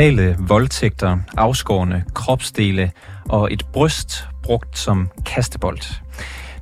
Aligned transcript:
Brutale 0.00 0.36
voldtægter, 0.38 1.18
afskårne 1.36 2.04
kropsdele 2.14 2.92
og 3.28 3.52
et 3.52 3.62
bryst 3.72 4.28
brugt 4.42 4.78
som 4.78 5.08
kastebold. 5.26 5.78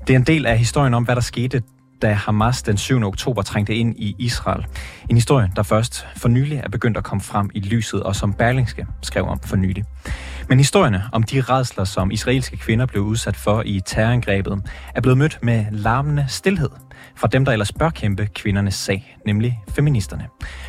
Det 0.06 0.12
er 0.12 0.18
en 0.18 0.24
del 0.24 0.46
af 0.46 0.58
historien 0.58 0.94
om, 0.94 1.04
hvad 1.04 1.14
der 1.14 1.20
skete, 1.20 1.62
da 2.02 2.12
Hamas 2.12 2.62
den 2.62 2.76
7. 2.76 3.02
oktober 3.02 3.42
trængte 3.42 3.74
ind 3.74 3.94
i 3.98 4.14
Israel. 4.18 4.66
En 5.08 5.16
historie, 5.16 5.52
der 5.56 5.62
først 5.62 6.06
for 6.16 6.28
nylig 6.28 6.58
er 6.58 6.68
begyndt 6.68 6.96
at 6.96 7.04
komme 7.04 7.22
frem 7.22 7.50
i 7.54 7.60
lyset, 7.60 8.02
og 8.02 8.16
som 8.16 8.32
Berlingske 8.32 8.86
skrev 9.02 9.24
om 9.24 9.40
for 9.40 9.56
nylig. 9.56 9.84
Men 10.48 10.58
historierne 10.58 11.04
om 11.12 11.22
de 11.22 11.40
redsler, 11.40 11.84
som 11.84 12.10
israelske 12.10 12.56
kvinder 12.56 12.86
blev 12.86 13.02
udsat 13.02 13.36
for 13.36 13.62
i 13.66 13.80
terrorangrebet, 13.86 14.62
er 14.94 15.00
blevet 15.00 15.18
mødt 15.18 15.38
med 15.42 15.66
larmende 15.70 16.24
stillhed 16.28 16.70
fra 17.18 17.28
dem, 17.28 17.44
der 17.44 17.52
ellers 17.52 17.72
bør 17.72 17.90
kæmpe 17.90 18.28
kvindernes 18.34 18.74
sag, 18.74 19.16
nemlig 19.26 19.62
feministerne. 19.68 20.28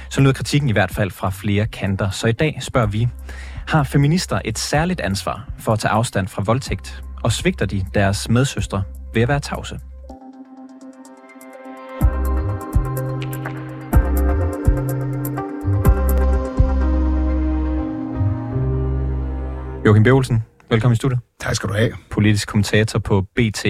Så 0.10 0.22
lød 0.22 0.34
kritikken 0.34 0.70
i 0.70 0.72
hvert 0.72 0.92
fald 0.92 1.12
fra 1.12 1.30
flere 1.30 1.68
kanter. 1.68 2.10
Så 2.10 2.28
i 2.28 2.32
dag 2.32 2.58
spørger 2.62 2.88
vi, 2.88 3.08
har 3.68 3.84
feminister 3.84 4.42
et 4.46 4.60
særligt 4.60 5.02
ansvar 5.02 5.50
for 5.60 5.74
at 5.74 5.80
tage 5.80 5.92
afstand 5.92 6.28
fra 6.28 6.44
voldtægt, 6.46 7.04
og 7.24 7.32
svigter 7.32 7.66
de 7.66 7.86
deres 7.94 8.30
medsøstre 8.30 8.84
ved 9.14 9.22
at 9.22 9.28
være 9.28 9.40
tavse? 9.40 9.80
Joachim 19.86 20.04
Bjørgelsen, 20.04 20.44
velkommen 20.70 20.94
i 20.94 20.96
studiet. 20.96 21.20
Tak 21.40 21.56
skal 21.56 21.70
du 21.70 21.74
have. 21.74 21.92
Politisk 22.10 22.48
kommentator 22.48 23.00
på 23.00 23.22
BT. 23.22 23.66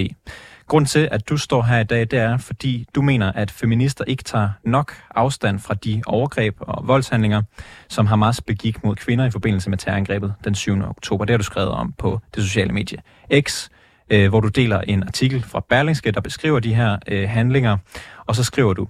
Grund 0.70 0.86
til, 0.86 1.10
at 1.12 1.30
du 1.30 1.38
står 1.38 1.62
her 1.62 1.80
i 1.80 1.84
dag, 1.84 2.00
det 2.00 2.14
er, 2.14 2.38
fordi 2.38 2.88
du 2.96 3.02
mener, 3.02 3.32
at 3.32 3.52
feminister 3.52 4.06
ikke 4.06 4.24
tager 4.24 4.50
nok 4.64 4.94
afstand 5.16 5.60
fra 5.60 5.74
de 5.74 6.02
overgreb 6.06 6.56
og 6.60 6.88
voldshandlinger, 6.88 7.42
som 7.88 8.06
Hamas 8.06 8.42
begik 8.42 8.84
mod 8.84 8.96
kvinder 8.96 9.26
i 9.26 9.32
forbindelse 9.32 9.70
med 9.70 9.78
terrorangrebet 9.78 10.34
den 10.44 10.56
7. 10.56 10.82
oktober. 10.82 11.26
Det 11.26 11.34
har 11.34 11.38
du 11.38 11.44
skrevet 11.44 11.70
om 11.70 11.94
på 11.98 12.20
det 12.36 12.44
sociale 12.44 12.74
medie 12.74 12.98
X, 13.42 13.70
øh, 14.10 14.30
hvor 14.30 14.40
du 14.40 14.48
deler 14.48 14.82
en 14.82 15.04
artikel 15.04 15.44
fra 15.44 15.66
Berlingske, 15.70 16.12
der 16.12 16.22
beskriver 16.22 16.60
de 16.60 16.74
her 16.74 16.98
øh, 17.08 17.30
handlinger. 17.30 17.78
Og 18.26 18.36
så 18.36 18.44
skriver 18.44 18.74
du, 18.74 18.88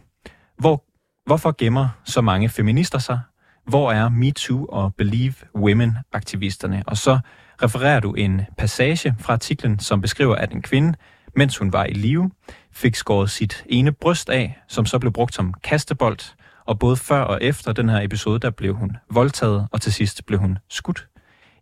hvor, 0.58 0.84
hvorfor 1.26 1.56
gemmer 1.58 1.88
så 2.06 2.22
mange 2.22 2.50
feminister 2.50 3.00
sig? 3.00 3.20
Hvor 3.68 3.92
er 3.92 4.10
MeToo 4.10 4.66
og 4.66 4.96
Believe 4.96 5.34
Women-aktivisterne? 5.56 6.84
Og 6.88 6.98
så 6.98 7.20
refererer 7.64 8.00
du 8.00 8.14
en 8.14 8.42
passage 8.58 9.16
fra 9.20 9.34
artiklen, 9.34 9.80
som 9.80 10.02
beskriver, 10.02 10.36
at 10.36 10.52
en 10.52 10.62
kvinde, 10.62 10.94
mens 11.36 11.58
hun 11.58 11.74
var 11.74 11.86
i 11.86 11.94
live, 11.94 12.32
fik 12.72 12.96
skåret 12.96 13.30
sit 13.30 13.66
ene 13.70 13.92
bryst 13.92 14.30
af, 14.30 14.60
som 14.68 14.86
så 14.86 15.00
blev 15.00 15.14
brugt 15.14 15.36
som 15.36 15.54
kastebold, 15.64 16.20
og 16.66 16.80
både 16.80 16.98
før 16.98 17.22
og 17.22 17.40
efter 17.42 17.74
den 17.74 17.90
her 17.90 18.02
episode, 18.02 18.40
der 18.40 18.50
blev 18.50 18.76
hun 18.76 18.98
voldtaget, 19.12 19.68
og 19.72 19.82
til 19.82 19.94
sidst 19.94 20.26
blev 20.26 20.40
hun 20.40 20.58
skudt. 20.70 21.08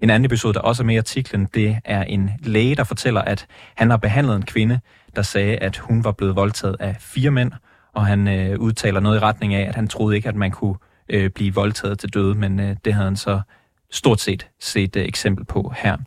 En 0.01 0.09
anden 0.09 0.25
episode, 0.25 0.53
der 0.53 0.59
også 0.59 0.83
er 0.83 0.85
med 0.85 0.95
i 0.95 0.97
artiklen, 0.97 1.47
det 1.53 1.77
er 1.85 2.03
en 2.03 2.31
læge, 2.39 2.75
der 2.75 2.83
fortæller, 2.83 3.21
at 3.21 3.45
han 3.75 3.89
har 3.89 3.97
behandlet 3.97 4.35
en 4.35 4.45
kvinde, 4.45 4.79
der 5.15 5.21
sagde, 5.21 5.57
at 5.57 5.77
hun 5.77 6.03
var 6.03 6.11
blevet 6.11 6.35
voldtaget 6.35 6.75
af 6.79 6.95
fire 6.99 7.31
mænd, 7.31 7.51
og 7.93 8.05
han 8.05 8.27
øh, 8.27 8.59
udtaler 8.59 8.99
noget 8.99 9.17
i 9.17 9.19
retning 9.19 9.53
af, 9.53 9.67
at 9.67 9.75
han 9.75 9.87
troede 9.87 10.15
ikke, 10.15 10.29
at 10.29 10.35
man 10.35 10.51
kunne 10.51 10.75
øh, 11.09 11.29
blive 11.29 11.53
voldtaget 11.53 11.99
til 11.99 12.13
døde, 12.13 12.35
men 12.35 12.59
øh, 12.59 12.75
det 12.85 12.93
havde 12.93 13.07
han 13.07 13.15
så 13.15 13.41
stort 13.91 14.19
set 14.19 14.47
set 14.59 14.95
øh, 14.95 15.05
eksempel 15.05 15.45
på 15.45 15.73
her. 15.77 15.97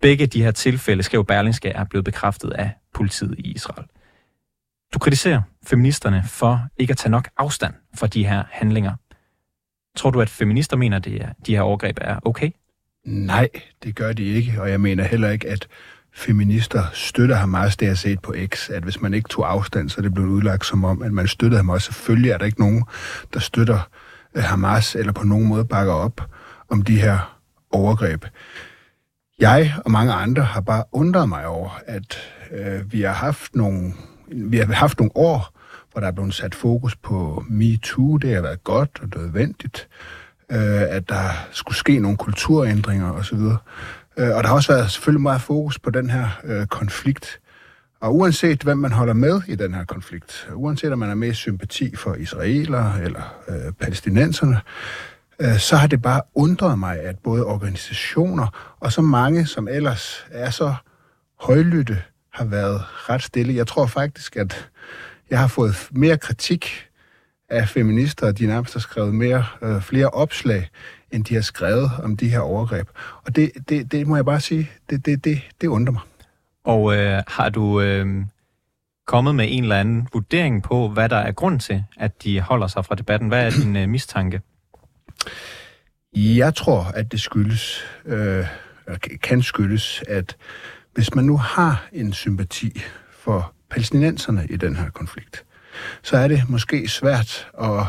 Begge 0.00 0.26
de 0.26 0.42
her 0.42 0.50
tilfælde, 0.50 1.02
skrev 1.02 1.24
Berlingske, 1.24 1.68
er 1.68 1.84
blevet 1.84 2.04
bekræftet 2.04 2.50
af 2.50 2.70
politiet 2.94 3.34
i 3.38 3.52
Israel. 3.52 3.86
Du 4.94 4.98
kritiserer 4.98 5.42
feministerne 5.66 6.24
for 6.26 6.68
ikke 6.76 6.90
at 6.90 6.96
tage 6.96 7.10
nok 7.10 7.28
afstand 7.36 7.74
fra 7.94 8.06
de 8.06 8.26
her 8.26 8.44
handlinger. 8.50 8.92
Tror 9.96 10.10
du, 10.10 10.20
at 10.20 10.30
feminister 10.30 10.76
mener, 10.76 10.96
at 10.96 11.04
de 11.46 11.52
her 11.54 11.60
overgreb 11.60 11.98
er 12.00 12.18
okay? 12.24 12.50
Nej, 13.04 13.48
det 13.82 13.96
gør 13.96 14.12
de 14.12 14.24
ikke, 14.24 14.62
og 14.62 14.70
jeg 14.70 14.80
mener 14.80 15.04
heller 15.04 15.30
ikke, 15.30 15.48
at 15.48 15.68
feminister 16.12 16.82
støtter 16.92 17.36
Hamas, 17.36 17.76
det 17.76 17.86
jeg 17.86 17.90
har 17.90 17.96
set 17.96 18.20
på 18.20 18.34
X, 18.46 18.70
at 18.70 18.82
hvis 18.82 19.00
man 19.00 19.14
ikke 19.14 19.28
tog 19.28 19.50
afstand, 19.50 19.88
så 19.88 20.00
er 20.00 20.02
det 20.02 20.14
blevet 20.14 20.28
udlagt 20.28 20.66
som 20.66 20.84
om, 20.84 21.02
at 21.02 21.12
man 21.12 21.28
støtter 21.28 21.56
Hamas. 21.56 21.82
Selvfølgelig 21.82 22.30
er 22.30 22.38
der 22.38 22.44
ikke 22.44 22.60
nogen, 22.60 22.84
der 23.34 23.40
støtter 23.40 23.88
øh, 24.34 24.42
Hamas, 24.42 24.94
eller 24.94 25.12
på 25.12 25.24
nogen 25.24 25.46
måde 25.46 25.64
bakker 25.64 25.92
op 25.92 26.30
om 26.68 26.82
de 26.82 27.00
her 27.00 27.38
overgreb. 27.70 28.24
Jeg 29.38 29.74
og 29.84 29.90
mange 29.90 30.12
andre 30.12 30.42
har 30.42 30.60
bare 30.60 30.84
undret 30.92 31.28
mig 31.28 31.46
over, 31.46 31.80
at 31.86 32.18
øh, 32.52 32.92
vi 32.92 33.02
har 33.02 33.12
haft 33.12 33.54
nogle, 33.54 33.92
vi 34.28 34.56
har 34.58 34.72
haft 34.72 34.98
nogle 34.98 35.12
år, 35.14 35.60
hvor 35.92 36.00
der 36.00 36.08
er 36.08 36.12
blevet 36.12 36.34
sat 36.34 36.54
fokus 36.54 36.96
på 36.96 37.44
MeToo. 37.48 38.16
Det 38.16 38.34
har 38.34 38.42
været 38.42 38.64
godt 38.64 38.98
og 39.02 39.20
nødvendigt, 39.20 39.88
øh, 40.52 40.82
at 40.82 41.08
der 41.08 41.48
skulle 41.50 41.78
ske 41.78 41.98
nogle 41.98 42.16
kulturændringer 42.16 43.12
osv. 43.12 43.38
Øh, 44.16 44.36
og 44.36 44.42
der 44.42 44.46
har 44.46 44.54
også 44.54 44.72
været 44.72 44.90
selvfølgelig 44.90 45.22
meget 45.22 45.40
fokus 45.40 45.78
på 45.78 45.90
den 45.90 46.10
her 46.10 46.28
øh, 46.44 46.66
konflikt. 46.66 47.40
Og 48.00 48.16
uanset 48.16 48.62
hvem 48.62 48.78
man 48.78 48.92
holder 48.92 49.14
med 49.14 49.40
i 49.48 49.54
den 49.54 49.74
her 49.74 49.84
konflikt, 49.84 50.48
uanset 50.54 50.92
om 50.92 50.98
man 50.98 51.10
er 51.10 51.14
med 51.14 51.34
sympati 51.34 51.96
for 51.96 52.14
israeler 52.14 52.94
eller 52.94 53.34
øh, 53.48 53.72
palæstinenserne, 53.72 54.60
øh, 55.40 55.58
så 55.58 55.76
har 55.76 55.86
det 55.86 56.02
bare 56.02 56.22
undret 56.34 56.78
mig, 56.78 57.00
at 57.00 57.18
både 57.18 57.44
organisationer 57.44 58.76
og 58.80 58.92
så 58.92 59.02
mange, 59.02 59.46
som 59.46 59.68
ellers 59.68 60.26
er 60.30 60.50
så 60.50 60.74
højlytte, 61.40 62.02
har 62.32 62.44
været 62.44 62.82
ret 62.88 63.22
stille. 63.22 63.54
Jeg 63.54 63.66
tror 63.66 63.86
faktisk, 63.86 64.36
at 64.36 64.70
jeg 65.30 65.38
har 65.38 65.48
fået 65.48 65.88
mere 65.90 66.18
kritik 66.18 66.88
af 67.48 67.68
feminister, 67.68 68.26
og 68.26 68.38
de 68.38 68.46
nærmest 68.46 68.72
har 68.72 68.80
skrevet 68.80 69.14
mere, 69.14 69.46
øh, 69.62 69.82
flere 69.82 70.08
opslag, 70.08 70.68
end 71.10 71.24
de 71.24 71.34
har 71.34 71.42
skrevet 71.42 71.90
om 72.02 72.16
de 72.16 72.28
her 72.28 72.40
overgreb. 72.40 72.88
Og 73.24 73.36
det, 73.36 73.52
det, 73.68 73.92
det 73.92 74.06
må 74.06 74.16
jeg 74.16 74.24
bare 74.24 74.40
sige, 74.40 74.70
det, 74.90 75.06
det, 75.06 75.24
det, 75.24 75.40
det 75.60 75.66
undrer 75.66 75.92
mig. 75.92 76.02
Og 76.64 76.96
øh, 76.96 77.22
har 77.26 77.48
du 77.48 77.80
øh, 77.80 78.06
kommet 79.06 79.34
med 79.34 79.46
en 79.48 79.62
eller 79.62 79.80
anden 79.80 80.08
vurdering 80.12 80.62
på, 80.62 80.88
hvad 80.88 81.08
der 81.08 81.16
er 81.16 81.32
grund 81.32 81.60
til, 81.60 81.84
at 81.96 82.22
de 82.24 82.40
holder 82.40 82.66
sig 82.66 82.84
fra 82.84 82.94
debatten? 82.94 83.28
Hvad 83.28 83.46
er 83.46 83.50
din 83.50 83.76
øh, 83.76 83.88
mistanke? 83.88 84.40
Jeg 86.16 86.54
tror, 86.54 86.82
at 86.94 87.12
det 87.12 87.20
skyldes, 87.20 87.84
øh, 88.06 88.46
kan 89.22 89.42
skyldes, 89.42 90.02
at 90.08 90.36
hvis 90.94 91.14
man 91.14 91.24
nu 91.24 91.36
har 91.36 91.88
en 91.92 92.12
sympati 92.12 92.82
for 93.12 93.52
palæstinenserne 93.70 94.46
i 94.50 94.56
den 94.56 94.76
her 94.76 94.90
konflikt, 94.90 95.44
så 96.02 96.16
er 96.16 96.28
det 96.28 96.42
måske 96.48 96.88
svært 96.88 97.48
at, 97.60 97.86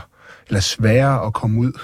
eller 0.48 0.60
sværere 0.60 1.26
at 1.26 1.34
komme 1.34 1.60
ud 1.60 1.80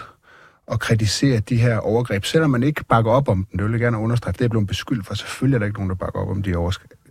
og 0.67 0.79
kritisere 0.79 1.39
de 1.39 1.57
her 1.57 1.78
overgreb, 1.78 2.25
selvom 2.25 2.50
man 2.50 2.63
ikke 2.63 2.83
bakker 2.83 3.11
op 3.11 3.29
om 3.29 3.45
dem. 3.45 3.57
Det 3.57 3.66
vil 3.66 3.72
jeg 3.72 3.79
gerne 3.79 3.97
understrege, 3.97 4.33
det 4.33 4.41
er 4.41 4.47
blevet 4.47 4.67
beskyldt 4.67 5.07
for. 5.07 5.13
Selvfølgelig 5.13 5.55
er 5.55 5.59
der 5.59 5.66
ikke 5.66 5.78
nogen, 5.78 5.89
der 5.89 5.95
bakker 5.95 6.19
op 6.19 6.29
om 6.29 6.44
de 6.44 6.55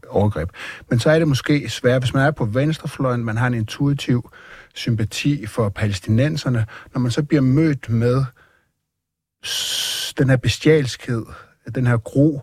overgreb. 0.09 0.51
Men 0.91 0.99
så 0.99 1.11
er 1.11 1.19
det 1.19 1.29
måske 1.29 1.69
svært, 1.69 2.03
hvis 2.03 2.15
man 2.15 2.27
er 2.27 2.31
på 2.31 2.45
venstrefløjen, 2.45 3.25
man 3.25 3.37
har 3.37 3.47
en 3.47 3.55
intuitiv 3.55 4.31
sympati 4.75 5.47
for 5.47 5.69
palæstinenserne, 5.69 6.67
når 6.95 7.01
man 7.01 7.11
så 7.11 7.23
bliver 7.23 7.43
mødt 7.43 7.89
med 7.89 8.25
den 10.19 10.31
her 10.31 10.37
bestialskhed, 10.37 11.25
den 11.75 11.87
her 11.87 11.97
gro, 11.97 12.43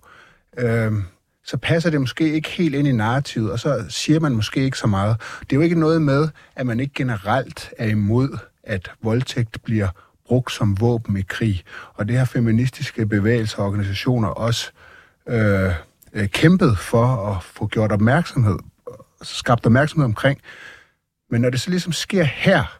øh, 0.58 0.92
så 1.46 1.58
passer 1.58 1.90
det 1.90 2.02
måske 2.02 2.34
ikke 2.34 2.50
helt 2.50 2.76
ind 2.76 2.88
i 2.88 2.92
narrativet, 2.92 3.52
og 3.52 3.60
så 3.60 3.86
siger 3.90 4.20
man 4.20 4.36
måske 4.36 4.64
ikke 4.64 4.78
så 4.78 4.88
meget. 4.88 5.22
Det 5.40 5.52
er 5.52 5.56
jo 5.56 5.62
ikke 5.62 5.80
noget 5.80 6.02
med, 6.02 6.30
at 6.56 6.66
man 6.66 6.80
ikke 6.80 6.94
generelt 6.94 7.70
er 7.78 7.88
imod, 7.88 8.38
at 8.64 8.92
voldtægt 9.02 9.64
bliver 9.64 9.88
brugt 10.26 10.52
som 10.52 10.80
våben 10.80 11.18
i 11.18 11.22
krig. 11.22 11.64
Og 11.94 12.08
det 12.08 12.18
har 12.18 12.26
feministiske 12.26 13.06
bevægelser 13.06 13.58
og 13.58 13.66
organisationer 13.66 14.28
også 14.28 14.72
øh, 15.28 15.72
øh 16.14 16.30
kæmpet 16.30 16.78
for 16.78 17.06
at 17.06 17.44
få 17.44 17.68
gjort 17.68 17.92
opmærksomhed, 17.92 18.58
skabt 19.22 19.66
opmærksomhed 19.66 20.06
omkring. 20.06 20.42
Men 21.30 21.42
når 21.42 21.50
det 21.50 21.62
så 21.62 21.70
ligesom 21.70 21.92
sker 21.92 22.24
her, 22.24 22.80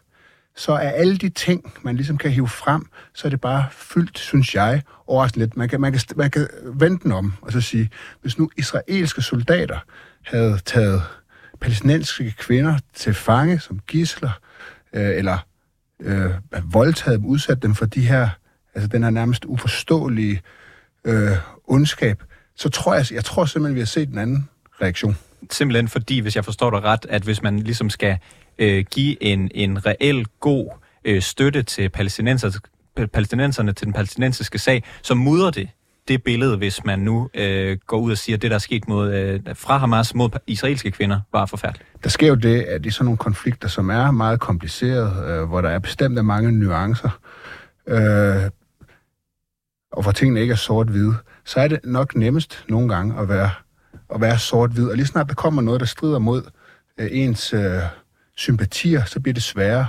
så 0.56 0.72
er 0.72 0.90
alle 0.90 1.16
de 1.16 1.28
ting, 1.28 1.72
man 1.82 1.96
ligesom 1.96 2.18
kan 2.18 2.30
hive 2.30 2.48
frem, 2.48 2.86
så 3.14 3.28
er 3.28 3.30
det 3.30 3.40
bare 3.40 3.64
fyldt, 3.72 4.18
synes 4.18 4.54
jeg, 4.54 4.82
overraskende 5.06 5.46
lidt. 5.46 5.56
Man 5.56 5.68
kan, 5.68 5.80
man 5.80 5.92
kan, 5.92 6.00
man 6.16 6.30
kan 6.30 6.48
vente 6.64 7.02
den 7.02 7.12
om 7.12 7.32
og 7.40 7.52
så 7.52 7.60
sige, 7.60 7.90
hvis 8.22 8.38
nu 8.38 8.50
israelske 8.56 9.22
soldater 9.22 9.78
havde 10.22 10.58
taget 10.64 11.02
palæstinensiske 11.60 12.34
kvinder 12.38 12.78
til 12.94 13.14
fange 13.14 13.60
som 13.60 13.80
gisler, 13.86 14.40
øh, 14.92 15.16
eller 15.16 15.38
øh, 16.00 16.30
voldtaget 16.72 17.18
dem, 17.18 17.26
udsat 17.26 17.62
dem 17.62 17.74
for 17.74 17.86
de 17.86 18.00
her, 18.00 18.28
altså 18.74 18.88
den 18.88 19.02
her 19.02 19.10
nærmest 19.10 19.44
uforståelige 19.44 20.42
øh, 21.04 21.36
ondskab, 21.64 22.22
så 22.56 22.68
tror 22.68 22.94
jeg, 22.94 23.12
jeg 23.12 23.24
tror 23.24 23.44
simpelthen, 23.44 23.74
vi 23.74 23.80
har 23.80 23.86
set 23.86 24.08
en 24.08 24.18
anden 24.18 24.48
reaktion. 24.82 25.16
Simpelthen 25.50 25.88
fordi, 25.88 26.18
hvis 26.18 26.36
jeg 26.36 26.44
forstår 26.44 26.70
dig 26.70 26.82
ret, 26.82 27.06
at 27.08 27.22
hvis 27.22 27.42
man 27.42 27.58
ligesom 27.58 27.90
skal 27.90 28.18
øh, 28.58 28.84
give 28.90 29.22
en, 29.22 29.50
en 29.54 29.86
reel 29.86 30.26
god 30.40 30.70
øh, 31.04 31.22
støtte 31.22 31.62
til 31.62 31.88
palæstinenser, 31.88 32.50
palæstinenserne 33.12 33.72
til 33.72 33.86
den 33.86 33.94
palæstinensiske 33.94 34.58
sag, 34.58 34.82
så 35.02 35.14
mudrer 35.14 35.50
det 35.50 35.68
det 36.08 36.22
billede, 36.22 36.56
hvis 36.56 36.84
man 36.84 36.98
nu 36.98 37.30
øh, 37.34 37.78
går 37.86 37.98
ud 37.98 38.10
og 38.10 38.18
siger, 38.18 38.36
at 38.36 38.42
det, 38.42 38.50
der 38.50 38.54
er 38.54 38.58
sket 38.58 38.88
mod, 38.88 39.14
øh, 39.14 39.40
fra 39.54 39.78
Hamas 39.78 40.14
mod 40.14 40.28
israelske 40.46 40.90
kvinder, 40.90 41.20
var 41.32 41.46
forfærdeligt? 41.46 41.88
Der 42.02 42.08
sker 42.08 42.28
jo 42.28 42.34
det, 42.34 42.62
at 42.62 42.84
det 42.84 42.90
er 42.90 42.92
sådan 42.92 43.04
nogle 43.04 43.18
konflikter, 43.18 43.68
som 43.68 43.90
er 43.90 44.10
meget 44.10 44.40
komplicerede, 44.40 45.32
øh, 45.32 45.48
hvor 45.48 45.60
der 45.60 45.68
er 45.68 45.78
bestemt 45.78 46.24
mange 46.24 46.52
nuancer. 46.52 47.20
Øh, 47.86 48.50
og 49.92 50.02
hvor 50.02 50.12
tingene 50.12 50.40
ikke 50.40 50.52
er 50.52 50.56
sort-hvide, 50.56 51.14
så 51.44 51.60
er 51.60 51.68
det 51.68 51.80
nok 51.84 52.16
nemmest 52.16 52.64
nogle 52.68 52.94
gange 52.94 53.20
at 53.20 53.28
være, 53.28 53.50
at 54.14 54.20
være 54.20 54.38
sort-hvid. 54.38 54.88
Og 54.88 54.96
lige 54.96 55.06
snart 55.06 55.28
der 55.28 55.34
kommer 55.34 55.62
noget, 55.62 55.80
der 55.80 55.86
strider 55.86 56.18
mod 56.18 56.42
øh, 56.98 57.08
ens 57.10 57.52
øh, 57.52 57.82
sympatier, 58.36 59.04
så 59.04 59.20
bliver 59.20 59.34
det 59.34 59.42
sværere 59.42 59.86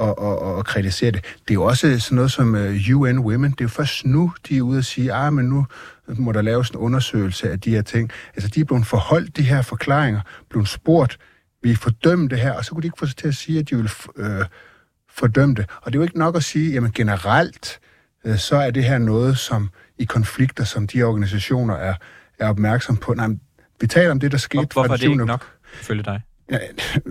at, 0.00 0.14
at, 0.22 0.58
at 0.58 0.64
kritisere 0.64 1.10
det. 1.10 1.24
Det 1.24 1.50
er 1.50 1.54
jo 1.54 1.64
også 1.64 1.98
sådan 1.98 2.16
noget 2.16 2.32
som 2.32 2.54
øh, 2.54 2.96
UN 2.96 3.18
Women. 3.18 3.50
Det 3.50 3.60
er 3.60 3.64
jo 3.64 3.68
først 3.68 4.04
nu, 4.04 4.32
de 4.48 4.56
er 4.56 4.62
ude 4.62 4.78
og 4.78 4.84
sige, 4.84 5.12
ah, 5.12 5.32
men 5.32 5.44
nu 5.44 5.66
må 6.08 6.32
der 6.32 6.42
laves 6.42 6.70
en 6.70 6.76
undersøgelse 6.76 7.50
af 7.50 7.60
de 7.60 7.70
her 7.70 7.82
ting. 7.82 8.10
Altså, 8.34 8.48
de 8.48 8.60
er 8.60 8.64
blevet 8.64 8.86
forholdt 8.86 9.36
de 9.36 9.42
her 9.42 9.62
forklaringer, 9.62 10.20
blevet 10.50 10.68
spurgt, 10.68 11.18
vi 11.62 11.74
fordømme 11.74 12.28
det 12.28 12.40
her, 12.40 12.52
og 12.52 12.64
så 12.64 12.70
kunne 12.70 12.82
de 12.82 12.86
ikke 12.86 12.98
få 12.98 13.06
sig 13.06 13.16
til 13.16 13.28
at 13.28 13.34
sige, 13.34 13.58
at 13.58 13.70
de 13.70 13.76
vil 13.76 13.90
øh, 14.16 14.44
fordømme 15.08 15.54
det. 15.54 15.66
Og 15.82 15.92
det 15.92 15.98
er 15.98 16.00
jo 16.00 16.02
ikke 16.02 16.18
nok 16.18 16.36
at 16.36 16.44
sige, 16.44 16.72
jamen 16.72 16.92
generelt, 16.92 17.80
øh, 18.24 18.38
så 18.38 18.56
er 18.56 18.70
det 18.70 18.84
her 18.84 18.98
noget, 18.98 19.38
som 19.38 19.70
i 19.98 20.04
konflikter, 20.04 20.64
som 20.64 20.86
de 20.86 21.02
organisationer 21.02 21.74
er, 21.74 21.94
er 22.38 22.48
opmærksom 22.48 22.96
på. 22.96 23.14
Nej, 23.14 23.28
vi 23.80 23.86
taler 23.86 24.10
om 24.10 24.20
det, 24.20 24.32
der 24.32 24.38
skete. 24.38 24.66
Hvorfor 24.72 24.92
er 24.92 24.96
det 24.96 25.02
ikke 25.02 25.24
nok, 25.24 25.46
følge 25.72 26.02
dig? 26.02 26.20
Ja, 26.50 26.58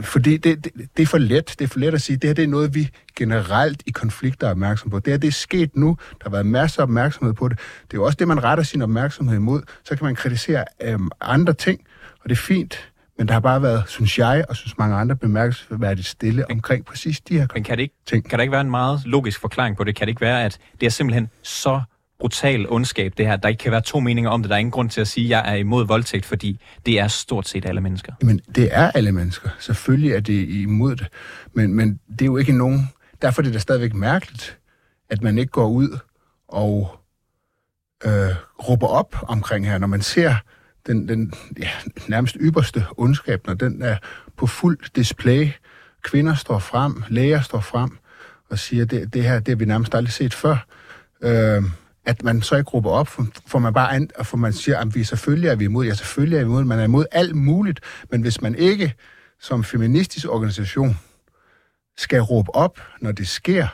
fordi 0.02 0.38
det, 0.38 0.64
det, 0.64 0.74
det 0.98 1.04
er 1.04 1.08
for 1.08 1.18
let. 1.18 1.56
Det 1.60 1.66
er 1.66 1.68
for 1.68 1.80
let 1.80 1.94
at 1.94 2.02
sige, 2.02 2.18
det 2.18 2.28
her 2.30 2.34
det 2.34 2.44
er 2.44 2.48
noget, 2.48 2.76
vi 2.76 2.90
generelt 3.16 3.84
i 3.86 3.92
konflikter 3.92 4.48
er 4.48 4.52
opmærksom 4.52 4.90
på. 4.90 5.00
Det 5.00 5.14
her 5.14 5.18
det 5.18 5.28
er 5.28 5.32
sket 5.32 5.76
nu. 5.76 5.98
Der 6.12 6.24
har 6.24 6.30
været 6.30 6.46
masser 6.46 6.82
af 6.82 6.84
opmærksomhed 6.84 7.34
på 7.34 7.48
det. 7.48 7.60
Det 7.60 7.98
er 7.98 8.02
jo 8.02 8.06
også 8.06 8.16
det, 8.20 8.28
man 8.28 8.44
retter 8.44 8.64
sin 8.64 8.82
opmærksomhed 8.82 9.36
imod. 9.36 9.62
Så 9.84 9.96
kan 9.96 10.06
man 10.06 10.16
kritisere 10.16 10.66
øhm, 10.82 11.10
andre 11.22 11.54
ting, 11.54 11.82
og 12.24 12.30
det 12.30 12.32
er 12.32 12.40
fint. 12.40 12.92
Men 13.18 13.28
der 13.28 13.34
har 13.34 13.40
bare 13.40 13.62
været, 13.62 13.84
synes 13.88 14.20
jeg, 14.20 14.46
og 14.50 14.56
synes 14.56 14.78
mange 14.78 14.96
andre, 14.96 15.16
bemærkelsesværdigt 15.16 16.08
stille 16.08 16.46
men, 16.48 16.58
omkring 16.58 16.86
præcis 16.86 17.22
de 17.22 17.40
her 17.40 17.48
Men 17.54 17.64
kan 17.64 17.78
det, 17.78 17.84
ikke, 17.84 17.96
ting. 18.06 18.30
kan 18.30 18.40
der 18.40 18.44
ikke 18.44 18.52
være 18.52 18.62
en 18.62 18.70
meget 18.70 19.02
logisk 19.06 19.40
forklaring 19.40 19.78
på 19.78 19.84
det? 19.84 19.96
Kan 19.96 20.08
det 20.08 20.10
ikke 20.10 20.22
være, 20.22 20.44
at 20.44 20.58
det 20.80 20.86
er 20.86 20.90
simpelthen 20.90 21.30
så 21.44 21.82
brutal 22.20 22.66
ondskab, 22.70 23.14
det 23.18 23.26
her. 23.26 23.36
Der 23.36 23.50
ikke 23.50 23.60
kan 23.60 23.72
være 23.72 23.82
to 23.82 24.00
meninger 24.00 24.30
om 24.30 24.42
det. 24.42 24.50
Der 24.50 24.56
er 24.56 24.60
ingen 24.60 24.72
grund 24.72 24.90
til 24.90 25.02
at 25.02 25.08
sige, 25.08 25.26
at 25.26 25.30
jeg 25.30 25.54
er 25.54 25.58
imod 25.58 25.88
voldtægt, 25.88 26.26
fordi 26.26 26.60
det 26.86 27.00
er 27.00 27.08
stort 27.08 27.48
set 27.48 27.66
alle 27.66 27.82
mennesker. 27.82 28.14
Men 28.22 28.42
det 28.56 28.70
er 28.72 28.92
alle 28.92 29.12
mennesker. 29.12 29.50
Selvfølgelig 29.60 30.12
er 30.12 30.20
det 30.20 30.50
imod 30.50 30.96
det. 30.96 31.08
Men, 31.54 31.74
men 31.74 32.00
det 32.10 32.22
er 32.22 32.26
jo 32.26 32.38
ikke 32.38 32.58
nogen... 32.58 32.90
Derfor 33.22 33.42
er 33.42 33.44
det 33.44 33.54
da 33.54 33.60
stadigvæk 33.60 33.94
mærkeligt, 33.94 34.58
at 35.10 35.22
man 35.22 35.38
ikke 35.38 35.52
går 35.52 35.68
ud 35.68 35.98
og 36.48 37.00
øh, 38.06 38.12
råber 38.70 38.88
op 38.88 39.16
omkring 39.28 39.68
her, 39.68 39.78
når 39.78 39.88
man 39.88 40.02
ser 40.02 40.36
den, 40.88 41.08
den 41.08 41.34
ja, 41.60 41.70
nærmest 42.08 42.38
ypperste 42.40 42.86
ondskab, 42.98 43.48
når 43.48 43.54
den 43.54 43.82
er 43.82 43.98
på 44.38 44.48
fuld 44.48 44.80
display. 44.96 45.48
Kvinder 46.04 46.36
står 46.36 46.60
frem, 46.60 47.04
læger 47.10 47.42
står 47.42 47.60
frem 47.60 47.98
og 48.50 48.60
siger, 48.60 48.86
det, 48.86 49.14
det 49.14 49.24
her 49.24 49.40
det 49.40 49.48
har 49.48 49.56
vi 49.56 49.66
nærmest 49.66 49.96
aldrig 49.96 50.14
set 50.14 50.34
før. 50.34 50.66
Øh, 51.22 51.64
at 52.06 52.24
man 52.24 52.42
så 52.42 52.56
ikke 52.56 52.70
råber 52.70 52.90
op, 52.90 53.08
for, 53.08 53.28
for 53.48 53.60
man 53.60 53.74
bare 53.74 53.96
an, 53.96 54.10
for 54.24 54.38
man 54.38 54.54
siger, 54.54 54.78
at 54.80 54.96
vi 54.96 55.04
selvfølgelig 55.04 55.50
er 55.50 55.56
vi 55.56 55.66
imod, 55.66 55.86
ja 55.86 55.94
selvfølgelig 55.94 56.38
er 56.38 56.44
vi 56.44 56.50
imod, 56.50 56.64
man 56.64 56.80
er 56.80 56.84
imod 56.84 57.06
alt 57.12 57.36
muligt, 57.36 57.80
men 58.12 58.22
hvis 58.22 58.42
man 58.42 58.56
ikke 58.56 58.94
som 59.42 59.64
feministisk 59.64 60.28
organisation 60.30 60.98
skal 61.98 62.22
råbe 62.22 62.56
op, 62.56 62.80
når 63.02 63.12
det 63.12 63.28
sker, 63.28 63.68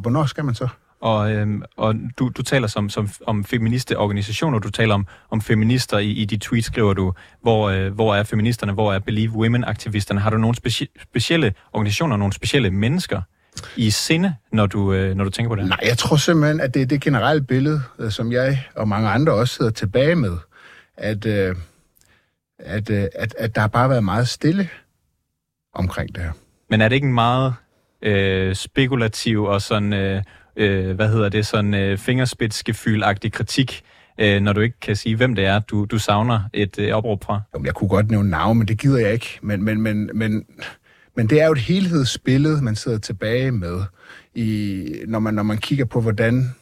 hvornår 0.00 0.26
skal 0.26 0.44
man 0.44 0.54
så? 0.54 0.68
Og, 1.00 1.32
øhm, 1.32 1.62
og 1.76 1.94
du, 2.18 2.28
du 2.28 2.42
taler 2.42 2.68
som, 2.68 2.88
som, 2.88 3.08
om 3.26 3.44
feministe 3.44 3.98
organisationer, 3.98 4.58
du 4.58 4.70
taler 4.70 4.94
om, 4.94 5.06
om 5.30 5.40
feminister 5.40 5.98
i, 5.98 6.10
i 6.10 6.24
de 6.24 6.36
tweets, 6.36 6.66
skriver 6.66 6.94
du, 6.94 7.12
hvor, 7.42 7.70
øh, 7.70 7.94
hvor 7.94 8.14
er 8.14 8.22
feministerne, 8.22 8.72
hvor 8.72 8.92
er 8.92 8.98
Believe 8.98 9.32
Women-aktivisterne? 9.32 10.20
Har 10.20 10.30
du 10.30 10.38
nogle 10.38 10.56
speci- 10.66 11.02
specielle 11.02 11.54
organisationer, 11.72 12.16
nogle 12.16 12.32
specielle 12.32 12.70
mennesker, 12.70 13.22
i 13.76 13.90
sinde, 13.90 14.34
når 14.52 14.66
du, 14.66 14.92
øh, 14.92 15.14
når 15.16 15.24
du 15.24 15.30
tænker 15.30 15.48
på 15.48 15.56
det? 15.56 15.68
Nej, 15.68 15.78
jeg 15.82 15.98
tror 15.98 16.16
simpelthen, 16.16 16.60
at 16.60 16.74
det 16.74 16.82
er 16.82 16.86
det 16.86 17.00
generelle 17.00 17.42
billede, 17.42 17.82
øh, 17.98 18.10
som 18.10 18.32
jeg 18.32 18.64
og 18.74 18.88
mange 18.88 19.08
andre 19.08 19.32
også 19.32 19.54
sidder 19.54 19.70
tilbage 19.70 20.14
med, 20.16 20.36
at, 20.96 21.26
øh, 21.26 21.56
at, 22.58 22.90
øh, 22.90 23.04
at, 23.14 23.34
at 23.38 23.54
der 23.54 23.60
har 23.60 23.68
bare 23.68 23.90
været 23.90 24.04
meget 24.04 24.28
stille 24.28 24.68
omkring 25.74 26.14
det 26.14 26.22
her. 26.22 26.32
Men 26.70 26.80
er 26.80 26.88
det 26.88 26.96
ikke 26.96 27.06
en 27.06 27.14
meget 27.14 27.54
øh, 28.02 28.54
spekulativ 28.54 29.44
og 29.44 29.62
sådan, 29.62 29.92
øh, 29.92 30.22
øh, 30.56 30.94
hvad 30.94 31.08
hedder 31.08 31.28
det, 31.28 31.46
sådan 31.46 31.74
øh, 31.74 31.98
fingerspidsgefyldagtig 31.98 33.32
kritik, 33.32 33.82
øh, 34.20 34.40
når 34.40 34.52
du 34.52 34.60
ikke 34.60 34.80
kan 34.80 34.96
sige, 34.96 35.16
hvem 35.16 35.34
det 35.34 35.44
er, 35.44 35.58
du, 35.58 35.84
du 35.84 35.98
savner 35.98 36.40
et 36.52 36.78
øh, 36.78 36.92
opråb 36.92 37.24
fra? 37.24 37.40
Jeg 37.64 37.74
kunne 37.74 37.88
godt 37.88 38.10
nævne 38.10 38.30
navn, 38.30 38.58
men 38.58 38.68
det 38.68 38.78
gider 38.78 38.98
jeg 38.98 39.12
ikke. 39.12 39.38
Men, 39.42 39.62
men, 39.62 39.80
men, 39.80 40.10
men 40.14 40.44
men 41.16 41.26
det 41.28 41.40
er 41.40 41.46
jo 41.46 41.52
et 41.52 41.58
helhedsbillede, 41.58 42.62
man 42.62 42.76
sidder 42.76 42.98
tilbage 42.98 43.50
med, 43.50 43.82
i, 44.34 45.04
når, 45.06 45.18
man, 45.18 45.34
når 45.34 45.42
man 45.42 45.58
kigger 45.58 45.84
på, 45.84 46.00
hvordan 46.00 46.54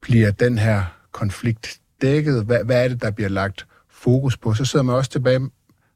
bliver 0.00 0.30
den 0.30 0.58
her 0.58 0.84
konflikt 1.12 1.80
dækket, 2.02 2.44
hvad, 2.44 2.64
hvad 2.64 2.84
er 2.84 2.88
det, 2.88 3.02
der 3.02 3.10
bliver 3.10 3.28
lagt 3.28 3.66
fokus 3.90 4.36
på, 4.36 4.54
så 4.54 4.64
sidder 4.64 4.82
man 4.82 4.94
også 4.94 5.10
tilbage 5.10 5.38
og 5.38 5.50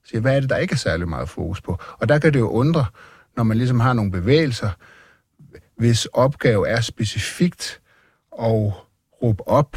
siger, 0.04 0.20
hvad 0.20 0.36
er 0.36 0.40
det, 0.40 0.50
der 0.50 0.56
ikke 0.56 0.72
er 0.72 0.76
særlig 0.76 1.08
meget 1.08 1.28
fokus 1.28 1.60
på? 1.60 1.78
Og 1.98 2.08
der 2.08 2.18
kan 2.18 2.32
det 2.32 2.38
jo 2.38 2.48
undre, 2.48 2.86
når 3.36 3.42
man 3.42 3.56
ligesom 3.56 3.80
har 3.80 3.92
nogle 3.92 4.10
bevægelser, 4.10 4.70
hvis 5.76 6.06
opgave 6.06 6.68
er 6.68 6.80
specifikt 6.80 7.80
at 8.42 8.72
råbe 9.22 9.48
op, 9.48 9.76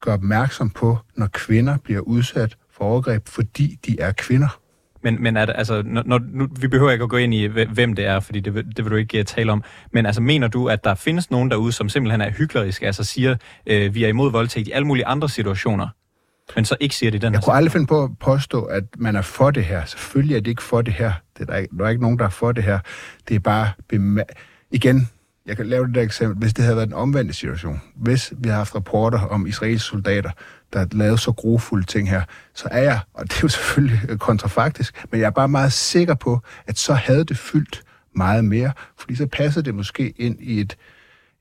gøre 0.00 0.14
opmærksom 0.14 0.70
på, 0.70 0.98
når 1.14 1.26
kvinder 1.26 1.78
bliver 1.78 2.00
udsat 2.00 2.56
for 2.70 2.84
overgreb, 2.84 3.28
fordi 3.28 3.78
de 3.86 4.00
er 4.00 4.12
kvinder. 4.12 4.59
Men, 5.02 5.22
men 5.22 5.36
det, 5.36 5.52
altså, 5.54 5.82
når, 5.86 6.20
nu, 6.32 6.48
vi 6.60 6.68
behøver 6.68 6.90
ikke 6.90 7.02
at 7.02 7.10
gå 7.10 7.16
ind 7.16 7.34
i, 7.34 7.46
hvem 7.46 7.94
det 7.94 8.06
er, 8.06 8.20
fordi 8.20 8.40
det, 8.40 8.54
det 8.76 8.84
vil 8.84 8.90
du 8.90 8.96
ikke 8.96 9.18
uh, 9.18 9.24
tale 9.24 9.52
om. 9.52 9.64
Men 9.92 10.06
altså, 10.06 10.20
mener 10.20 10.48
du, 10.48 10.68
at 10.68 10.84
der 10.84 10.94
findes 10.94 11.30
nogen 11.30 11.50
derude, 11.50 11.72
som 11.72 11.88
simpelthen 11.88 12.20
er 12.20 12.30
hykleriske, 12.30 12.86
altså 12.86 13.04
siger, 13.04 13.36
øh, 13.66 13.94
vi 13.94 14.04
er 14.04 14.08
imod 14.08 14.32
voldtægt 14.32 14.68
i 14.68 14.70
alle 14.70 14.86
mulige 14.86 15.06
andre 15.06 15.28
situationer, 15.28 15.88
men 16.56 16.64
så 16.64 16.76
ikke 16.80 16.96
siger 16.96 17.10
det 17.10 17.18
i 17.18 17.26
den 17.26 17.34
Jeg 17.34 17.42
kunne 17.42 17.54
aldrig 17.54 17.72
finde 17.72 17.86
på 17.86 18.04
at 18.04 18.10
påstå, 18.20 18.62
at 18.62 18.84
man 18.98 19.16
er 19.16 19.22
for 19.22 19.50
det 19.50 19.64
her. 19.64 19.84
Selvfølgelig 19.84 20.36
er 20.36 20.40
det 20.40 20.50
ikke 20.50 20.62
for 20.62 20.82
det 20.82 20.94
her. 20.94 21.12
Det 21.38 21.42
er 21.42 21.52
der, 21.52 21.56
ikke, 21.56 21.76
der 21.78 21.84
er 21.84 21.88
ikke 21.88 22.02
nogen, 22.02 22.18
der 22.18 22.24
er 22.24 22.28
for 22.28 22.52
det 22.52 22.64
her. 22.64 22.78
Det 23.28 23.34
er 23.34 23.40
bare... 23.40 23.70
Igen, 24.70 25.08
jeg 25.46 25.56
kan 25.56 25.66
lave 25.66 25.86
det 25.86 25.94
der 25.94 26.02
eksempel. 26.02 26.38
Hvis 26.38 26.54
det 26.54 26.64
havde 26.64 26.76
været 26.76 26.86
en 26.86 26.94
omvendt 26.94 27.36
situation, 27.36 27.80
hvis 27.96 28.32
vi 28.38 28.48
har 28.48 28.56
haft 28.56 28.74
rapporter 28.74 29.18
om 29.18 29.46
israelske 29.46 29.88
soldater, 29.88 30.30
der 30.72 30.86
lavede 30.92 31.18
så 31.18 31.32
grofulde 31.32 31.86
ting 31.86 32.10
her, 32.10 32.22
så 32.54 32.68
er 32.70 32.82
jeg, 32.82 33.00
og 33.14 33.24
det 33.24 33.32
er 33.32 33.40
jo 33.42 33.48
selvfølgelig 33.48 34.18
kontrafaktisk, 34.18 35.04
men 35.10 35.20
jeg 35.20 35.26
er 35.26 35.30
bare 35.30 35.48
meget 35.48 35.72
sikker 35.72 36.14
på, 36.14 36.40
at 36.66 36.78
så 36.78 36.94
havde 36.94 37.24
det 37.24 37.38
fyldt 37.38 37.82
meget 38.16 38.44
mere, 38.44 38.72
fordi 38.98 39.14
så 39.14 39.26
passede 39.26 39.64
det 39.64 39.74
måske 39.74 40.10
ind 40.10 40.36
i 40.40 40.60
et, 40.60 40.76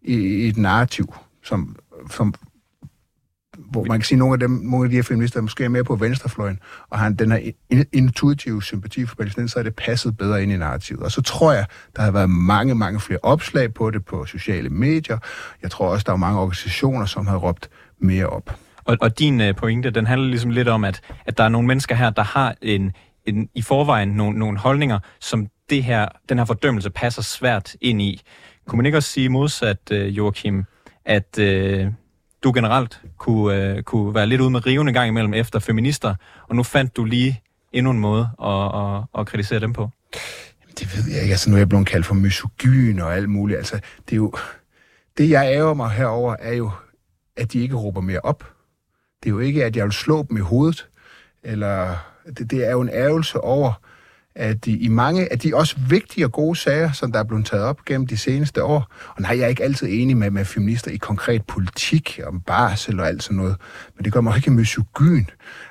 i, 0.01 0.15
i 0.15 0.47
et 0.47 0.57
narrativ, 0.57 1.13
som, 1.43 1.75
som 2.12 2.33
hvor 3.71 3.83
man 3.83 3.99
kan 3.99 4.05
sige, 4.05 4.15
at 4.15 4.19
nogle 4.19 4.33
af, 4.33 4.39
dem, 4.39 4.51
nogle 4.51 4.85
af 4.85 4.89
de 4.89 4.95
her 4.95 5.03
feminister 5.03 5.37
er 5.37 5.41
måske 5.41 5.69
mere 5.69 5.83
på 5.83 5.95
venstrefløjen, 5.95 6.59
og 6.89 6.99
har 6.99 7.09
den 7.09 7.31
her 7.31 7.51
intuitive 7.93 8.63
sympati 8.63 9.05
for 9.05 9.15
palæstinenser, 9.15 9.53
så 9.53 9.59
er 9.59 9.63
det 9.63 9.75
passet 9.75 10.17
bedre 10.17 10.43
ind 10.43 10.51
i 10.51 10.57
narrativet. 10.57 11.03
Og 11.03 11.11
så 11.11 11.21
tror 11.21 11.51
jeg, 11.51 11.65
der 11.95 12.01
har 12.01 12.11
været 12.11 12.29
mange, 12.29 12.75
mange 12.75 12.99
flere 12.99 13.19
opslag 13.23 13.73
på 13.73 13.91
det 13.91 14.05
på 14.05 14.25
sociale 14.25 14.69
medier. 14.69 15.17
Jeg 15.61 15.71
tror 15.71 15.89
også, 15.89 16.03
der 16.07 16.13
er 16.13 16.17
mange 16.17 16.39
organisationer, 16.39 17.05
som 17.05 17.27
har 17.27 17.37
råbt 17.37 17.69
mere 17.99 18.27
op. 18.27 18.55
Og, 18.83 18.97
og 19.01 19.19
din 19.19 19.41
øh, 19.41 19.55
pointe, 19.55 19.89
den 19.89 20.07
handler 20.07 20.27
ligesom 20.27 20.51
lidt 20.51 20.67
om, 20.67 20.83
at, 20.83 21.01
at 21.25 21.37
der 21.37 21.43
er 21.43 21.49
nogle 21.49 21.67
mennesker 21.67 21.95
her, 21.95 22.09
der 22.09 22.23
har 22.23 22.55
en, 22.61 22.91
en, 23.25 23.49
i 23.55 23.61
forvejen 23.61 24.09
nogle, 24.09 24.39
nogle 24.39 24.57
holdninger, 24.57 24.99
som 25.19 25.47
det 25.69 25.83
her, 25.83 26.07
den 26.29 26.37
her 26.37 26.45
fordømmelse 26.45 26.89
passer 26.89 27.21
svært 27.21 27.75
ind 27.81 28.01
i. 28.01 28.21
Kunne 28.67 28.77
man 28.77 28.85
ikke 28.85 28.97
også 28.97 29.09
sige 29.09 29.29
modsat, 29.29 29.91
øh, 29.91 30.17
Joachim, 30.17 30.63
at 31.05 31.39
øh, 31.39 31.87
du 32.43 32.51
generelt 32.55 33.01
kunne, 33.17 33.55
øh, 33.55 33.84
kunne 33.84 34.15
være 34.15 34.27
lidt 34.27 34.41
ude 34.41 34.50
med 34.50 34.65
rivende 34.65 34.93
gang 34.93 35.08
imellem 35.08 35.34
efter 35.34 35.60
feminister, 35.60 36.15
og 36.48 36.55
nu 36.55 36.63
fandt 36.63 36.98
du 36.98 37.05
lige 37.05 37.41
endnu 37.74 37.91
en 37.91 38.00
måde 38.00 38.29
at, 38.43 38.75
at, 38.75 39.19
at 39.19 39.27
kritisere 39.27 39.60
dem 39.60 39.74
på? 39.74 39.81
Jamen, 40.62 40.75
det 40.79 40.98
ved 40.98 41.13
jeg 41.13 41.22
ikke. 41.22 41.31
Altså, 41.31 41.50
nu 41.50 41.55
er 41.55 41.60
jeg 41.60 41.69
blevet 41.69 41.88
kaldt 41.88 42.05
for 42.05 42.13
misogyn 42.13 43.00
og 43.00 43.15
alt 43.15 43.29
muligt. 43.29 43.58
Altså, 43.58 43.75
det 43.75 44.12
er 44.12 44.15
jo... 44.15 44.34
Det, 45.17 45.29
jeg 45.29 45.53
ærger 45.53 45.74
mig 45.74 45.89
herover 45.89 46.36
er 46.39 46.53
jo, 46.53 46.72
at 47.38 47.53
de 47.53 47.60
ikke 47.60 47.75
råber 47.75 48.01
mere 48.01 48.19
op. 48.19 48.53
Det 49.24 49.29
er 49.29 49.34
jo 49.34 49.39
ikke, 49.39 49.65
at 49.65 49.75
jeg 49.75 49.86
vil 49.86 49.93
slå 49.93 50.25
dem 50.29 50.38
i 50.38 50.39
hovedet, 50.39 50.88
eller 51.43 51.96
det, 52.38 52.51
det 52.51 52.67
er 52.67 52.72
jo 52.72 52.81
en 52.81 52.89
ærgelse 52.89 53.41
over, 53.41 53.74
at 54.36 54.67
i 54.67 54.88
mange 54.88 55.31
af 55.31 55.39
de 55.39 55.55
også 55.55 55.75
vigtige 55.89 56.25
og 56.25 56.31
gode 56.31 56.55
sager, 56.55 56.91
som 56.91 57.12
der 57.12 57.19
er 57.19 57.24
blevet 57.24 57.45
taget 57.45 57.63
op 57.63 57.86
gennem 57.86 58.07
de 58.07 58.17
seneste 58.17 58.63
år, 58.63 58.88
og 59.15 59.21
nej, 59.21 59.38
jeg 59.38 59.43
er 59.43 59.48
ikke 59.48 59.63
altid 59.63 59.88
enig 59.91 60.17
med, 60.17 60.31
med 60.31 60.45
feminister 60.45 60.91
i 60.91 60.98
konkret 60.98 61.45
politik 61.45 62.19
om 62.27 62.41
barsel 62.41 63.00
og 63.00 63.07
alt 63.07 63.24
sådan 63.24 63.38
noget, 63.38 63.55
men 63.95 64.05
det 64.05 64.13
gør 64.13 64.21
mig 64.21 64.36
ikke 64.36 64.51
misogyn. 64.51 65.25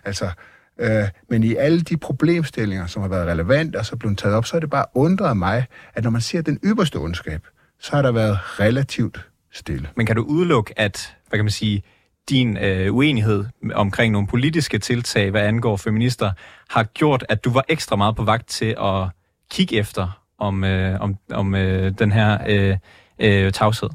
Altså, 0.04 0.30
øh, 0.78 1.04
men 1.30 1.42
i 1.42 1.54
alle 1.54 1.80
de 1.80 1.96
problemstillinger, 1.96 2.86
som 2.86 3.02
har 3.02 3.08
været 3.08 3.26
relevante 3.26 3.76
og 3.76 3.86
så 3.86 3.96
blevet 3.96 4.18
taget 4.18 4.36
op, 4.36 4.46
så 4.46 4.56
er 4.56 4.60
det 4.60 4.70
bare 4.70 4.84
undret 4.94 5.36
mig, 5.36 5.66
at 5.94 6.04
når 6.04 6.10
man 6.10 6.20
ser 6.20 6.42
den 6.42 6.58
ypperste 6.64 6.96
ondskab, 6.96 7.46
så 7.80 7.92
har 7.92 8.02
der 8.02 8.12
været 8.12 8.60
relativt 8.60 9.28
stille. 9.52 9.88
Men 9.96 10.06
kan 10.06 10.16
du 10.16 10.22
udelukke, 10.22 10.78
at, 10.78 11.16
hvad 11.28 11.38
kan 11.38 11.44
man 11.44 11.50
sige, 11.50 11.82
din 12.28 12.56
øh, 12.56 12.94
uenighed 12.94 13.44
omkring 13.74 14.12
nogle 14.12 14.28
politiske 14.28 14.78
tiltag, 14.78 15.30
hvad 15.30 15.42
angår 15.42 15.76
feminister, 15.76 16.30
har 16.70 16.82
gjort, 16.82 17.24
at 17.28 17.44
du 17.44 17.50
var 17.50 17.64
ekstra 17.68 17.96
meget 17.96 18.16
på 18.16 18.24
vagt 18.24 18.48
til 18.48 18.76
at 18.80 19.08
kigge 19.50 19.76
efter 19.76 20.24
om, 20.38 20.64
øh, 20.64 21.00
om, 21.00 21.16
om 21.32 21.54
øh, 21.54 21.92
den 21.98 22.12
her 22.12 22.38
øh, 22.48 22.76
øh, 23.18 23.52
tavshed? 23.52 23.88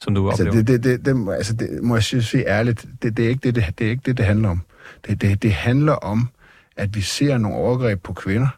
som 0.00 0.14
du 0.14 0.28
altså, 0.28 0.42
oplever? 0.42 0.64
Det, 0.64 0.84
det, 0.84 1.06
det, 1.06 1.16
det, 1.16 1.34
altså, 1.34 1.54
det 1.54 1.82
må 1.82 1.94
jeg 1.94 2.02
sige 2.02 2.48
ærligt, 2.48 2.86
det, 3.02 3.16
det, 3.16 3.24
er 3.24 3.28
ikke 3.28 3.40
det, 3.42 3.54
det, 3.54 3.78
det 3.78 3.86
er 3.86 3.90
ikke 3.90 4.02
det, 4.06 4.16
det 4.16 4.26
handler 4.26 4.48
om. 4.48 4.62
Det, 5.06 5.20
det, 5.20 5.42
det 5.42 5.52
handler 5.52 5.92
om, 5.92 6.28
at 6.76 6.94
vi 6.94 7.00
ser 7.00 7.38
nogle 7.38 7.56
overgreb 7.56 8.02
på 8.02 8.12
kvinder, 8.12 8.48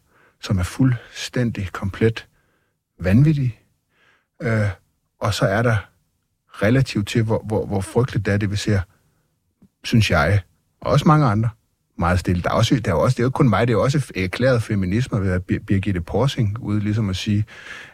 som 0.41 0.59
er 0.59 0.63
fuldstændig 0.63 1.69
komplet 1.73 2.27
vanvittige. 3.01 3.59
Øh, 4.43 4.69
og 5.21 5.35
så 5.35 5.45
er 5.45 5.63
der 5.63 5.77
relativt 6.63 7.09
til, 7.09 7.23
hvor, 7.23 7.43
hvor, 7.47 7.67
hvor 7.67 7.81
frygteligt 7.81 8.27
det 8.27 8.35
er, 8.35 8.39
det 8.39 8.51
vi 8.51 8.57
ser, 8.57 8.81
synes 9.85 10.11
jeg, 10.11 10.41
og 10.81 10.93
også 10.93 11.09
mange 11.09 11.27
andre, 11.27 11.49
meget 11.99 12.21
stille. 12.21 12.43
Der 12.43 12.51
er, 12.51 12.55
også, 12.55 12.81
der 12.85 12.91
er 12.91 12.95
også, 12.95 13.15
det 13.15 13.21
er 13.21 13.25
jo 13.25 13.29
ikke 13.29 13.37
kun 13.37 13.49
mig, 13.49 13.69
det 13.69 13.75
er 13.75 13.79
også 13.79 14.13
erklæret 14.17 14.63
feminisme 14.63 15.21
ved 15.21 15.33
at 15.33 15.43
Birgitte 15.67 16.01
Porsing 16.01 16.59
ude 16.61 16.81
ligesom 16.81 17.11
at 17.11 17.17
sige, 17.17 17.45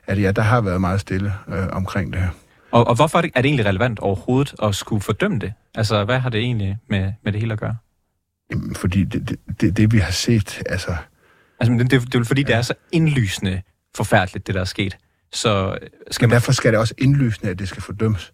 at 0.07 0.23
ja, 0.23 0.33
der 0.33 0.43
har 0.43 0.61
været 0.61 0.81
meget 0.81 1.01
stille 1.01 1.33
øh, 1.49 1.67
omkring 1.73 2.13
det 2.13 2.23
her. 2.23 2.29
Og, 2.71 2.87
og 2.87 2.95
hvorfor 2.95 3.19
er 3.19 3.23
det, 3.23 3.31
er 3.35 3.43
det 3.43 3.49
egentlig 3.49 3.67
relevant 3.67 3.99
overhovedet 3.99 4.55
at 4.63 4.75
skulle 4.75 5.03
fordømme 5.03 5.39
det? 5.39 5.53
Altså, 5.75 6.05
hvad 6.05 6.19
har 6.19 6.31
det 6.31 6.41
egentlig 6.41 6.79
med, 6.89 7.13
med 7.25 7.33
det 7.33 7.41
hele 7.41 7.53
at 7.53 7.61
gøre? 7.61 7.77
Jamen, 8.51 8.75
fordi 8.75 9.05
det, 9.05 9.29
det, 9.29 9.61
det, 9.61 9.77
det 9.77 9.93
vi 9.93 9.99
har 9.99 10.13
set, 10.13 10.63
altså... 10.67 10.97
Altså, 11.61 11.73
det, 11.73 11.91
det, 11.91 12.13
det 12.13 12.21
er 12.21 12.25
fordi, 12.25 12.41
ja. 12.41 12.47
det 12.47 12.55
er 12.55 12.63
så 12.63 12.75
indlysende 12.93 13.63
forfærdeligt, 13.97 14.47
det 14.47 14.55
der 14.55 14.61
er 14.61 14.65
sket. 14.65 14.97
Så 15.33 15.79
skal 16.11 16.29
Men 16.29 16.35
derfor 16.35 16.53
skal 16.53 16.73
det 16.73 16.81
også 16.81 16.95
indlysende, 16.99 17.51
at 17.51 17.59
det 17.59 17.69
skal 17.69 17.83
fordømmes. 17.83 18.33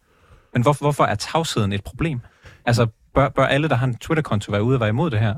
Men 0.52 0.62
hvor, 0.62 0.72
hvorfor 0.72 1.04
er 1.04 1.14
tavsheden 1.14 1.72
et 1.72 1.84
problem? 1.84 2.20
Altså, 2.64 2.86
bør, 3.14 3.28
bør 3.28 3.44
alle, 3.44 3.68
der 3.68 3.74
har 3.74 3.86
en 3.86 3.96
Twitter-konto, 3.96 4.52
være 4.52 4.62
ude 4.62 4.76
og 4.76 4.80
være 4.80 4.88
imod 4.88 5.10
det 5.10 5.20
her? 5.20 5.34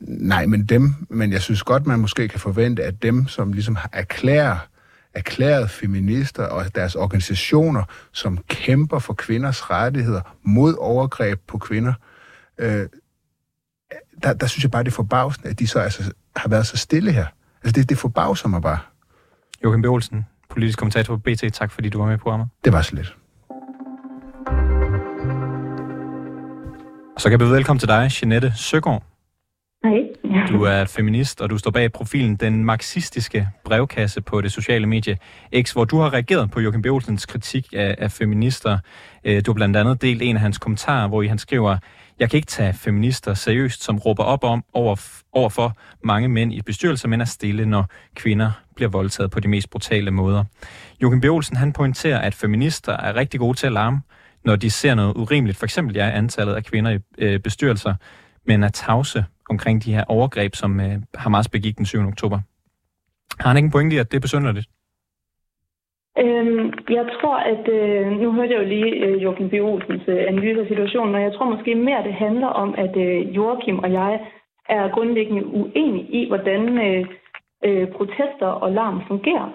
Nej, 0.00 0.46
men 0.46 0.64
dem, 0.64 0.94
men 1.08 1.32
jeg 1.32 1.42
synes 1.42 1.62
godt, 1.62 1.86
man 1.86 1.98
måske 1.98 2.28
kan 2.28 2.40
forvente, 2.40 2.84
at 2.84 3.02
dem, 3.02 3.28
som 3.28 3.52
ligesom 3.52 3.76
erklærer, 3.92 4.58
erklæret 5.14 5.70
feminister 5.70 6.44
og 6.44 6.74
deres 6.74 6.94
organisationer, 6.94 7.82
som 8.12 8.38
kæmper 8.48 8.98
for 8.98 9.14
kvinders 9.14 9.70
rettigheder 9.70 10.36
mod 10.42 10.74
overgreb 10.78 11.40
på 11.46 11.58
kvinder, 11.58 11.92
øh, 12.58 12.86
der, 14.22 14.32
der 14.32 14.46
synes 14.46 14.64
jeg 14.64 14.70
bare, 14.70 14.84
det 14.84 14.90
er 14.90 14.94
forbavsende, 14.94 15.48
at 15.48 15.58
de 15.58 15.66
så 15.66 15.78
altså, 15.78 16.12
har 16.36 16.48
været 16.48 16.66
så 16.66 16.76
stille 16.76 17.12
her. 17.12 17.26
Altså, 17.64 17.80
det, 17.80 17.88
det 17.88 17.98
forbavser 17.98 18.48
mig 18.48 18.62
bare. 18.62 18.78
Joachim 19.64 19.82
B. 19.82 19.84
Olsen, 19.84 20.26
politisk 20.50 20.78
kommentator 20.78 21.16
på 21.16 21.22
BT. 21.24 21.52
Tak 21.52 21.70
fordi 21.70 21.88
du 21.88 21.98
var 21.98 22.06
med 22.06 22.18
på 22.18 22.22
programmet. 22.22 22.48
Det 22.64 22.72
var 22.72 22.82
så 22.82 22.94
lidt. 22.94 23.16
Så 27.18 27.22
kan 27.24 27.30
jeg 27.30 27.38
byde 27.38 27.50
velkommen 27.52 27.78
til 27.78 27.88
dig, 27.88 28.10
Jeanette 28.22 28.52
Søgaard. 28.56 29.02
Hej. 29.84 30.48
Du 30.48 30.62
er 30.62 30.84
feminist, 30.84 31.40
og 31.40 31.50
du 31.50 31.58
står 31.58 31.70
bag 31.70 31.92
profilen 31.92 32.36
Den 32.36 32.64
Marxistiske 32.64 33.48
Brevkasse 33.64 34.20
på 34.20 34.40
det 34.40 34.52
sociale 34.52 34.86
medie 34.86 35.18
X, 35.62 35.72
hvor 35.72 35.84
du 35.84 35.98
har 35.98 36.12
reageret 36.12 36.50
på 36.50 36.60
Joachim 36.60 36.82
B. 36.82 36.86
Olsens 36.86 37.26
kritik 37.26 37.66
af, 37.72 37.94
af 37.98 38.12
feminister. 38.12 38.78
Øh, 39.24 39.42
du 39.46 39.50
har 39.50 39.54
blandt 39.54 39.76
andet 39.76 40.02
delt 40.02 40.22
en 40.22 40.36
af 40.36 40.42
hans 40.42 40.58
kommentarer, 40.58 41.08
hvor 41.08 41.22
i 41.22 41.26
han 41.26 41.38
skriver, 41.38 41.76
jeg 42.18 42.30
kan 42.30 42.36
ikke 42.36 42.46
tage 42.46 42.72
feminister 42.72 43.34
seriøst, 43.34 43.84
som 43.84 43.98
råber 43.98 44.24
op 44.24 44.44
om 44.44 44.64
over, 44.72 44.96
over 45.32 45.48
for 45.48 45.76
mange 46.04 46.28
mænd 46.28 46.52
i 46.52 46.62
bestyrelser, 46.62 47.08
men 47.08 47.20
er 47.20 47.24
stille, 47.24 47.66
når 47.66 47.86
kvinder 48.14 48.50
bliver 48.74 48.88
voldtaget 48.88 49.30
på 49.30 49.40
de 49.40 49.48
mest 49.48 49.70
brutale 49.70 50.10
måder. 50.10 50.44
Joachim 51.02 51.20
B. 51.20 51.24
Olsen, 51.24 51.56
han 51.56 51.72
pointerer, 51.72 52.18
at 52.18 52.34
feminister 52.34 52.92
er 52.92 53.16
rigtig 53.16 53.40
gode 53.40 53.56
til 53.56 53.66
at 53.66 53.72
larme, 53.72 54.00
når 54.46 54.56
de 54.56 54.70
ser 54.70 54.94
noget 54.94 55.14
urimeligt. 55.16 55.58
For 55.58 55.66
eksempel 55.66 55.96
er 55.96 56.10
antallet 56.10 56.54
af 56.54 56.64
kvinder 56.64 56.90
i 56.90 56.98
øh, 57.18 57.40
bestyrelser, 57.40 57.94
men 58.46 58.62
er 58.62 58.68
tavse 58.68 59.24
omkring 59.50 59.84
de 59.84 59.94
her 59.94 60.04
overgreb, 60.08 60.54
som 60.54 60.80
øh, 60.80 60.96
Hamas 61.14 61.48
begik 61.48 61.76
den 61.78 61.86
7. 61.86 61.98
oktober. 61.98 62.38
Har 63.40 63.48
han 63.48 63.56
ikke 63.56 63.66
en 63.66 63.72
pointe 63.72 63.96
i, 63.96 63.98
at 63.98 64.10
det 64.10 64.16
er 64.16 64.26
besynderligt? 64.28 64.66
Øhm, 66.18 66.64
jeg 66.98 67.06
tror, 67.20 67.36
at 67.52 67.64
øh, 67.78 68.06
nu 68.22 68.32
hørte 68.32 68.52
jeg 68.52 68.62
jo 68.62 68.68
lige 68.68 68.90
øh, 69.04 69.22
Joachim 69.22 69.48
B. 69.50 69.52
Olsens 69.52 70.02
øh, 70.08 70.24
analyse 70.28 70.60
af 70.60 70.68
situationen, 70.68 71.14
og 71.14 71.22
jeg 71.22 71.32
tror 71.32 71.50
måske 71.54 71.74
mere, 71.74 72.04
det 72.04 72.14
handler 72.14 72.46
om, 72.46 72.74
at 72.78 72.96
øh, 72.96 73.36
Joachim 73.36 73.78
og 73.78 73.92
jeg 73.92 74.20
er 74.68 74.88
grundlæggende 74.88 75.46
uenige 75.46 76.06
i, 76.18 76.28
hvordan 76.28 76.62
øh, 76.86 77.06
øh, 77.64 77.88
protester 77.96 78.46
og 78.46 78.72
larm 78.72 79.02
fungerer. 79.08 79.48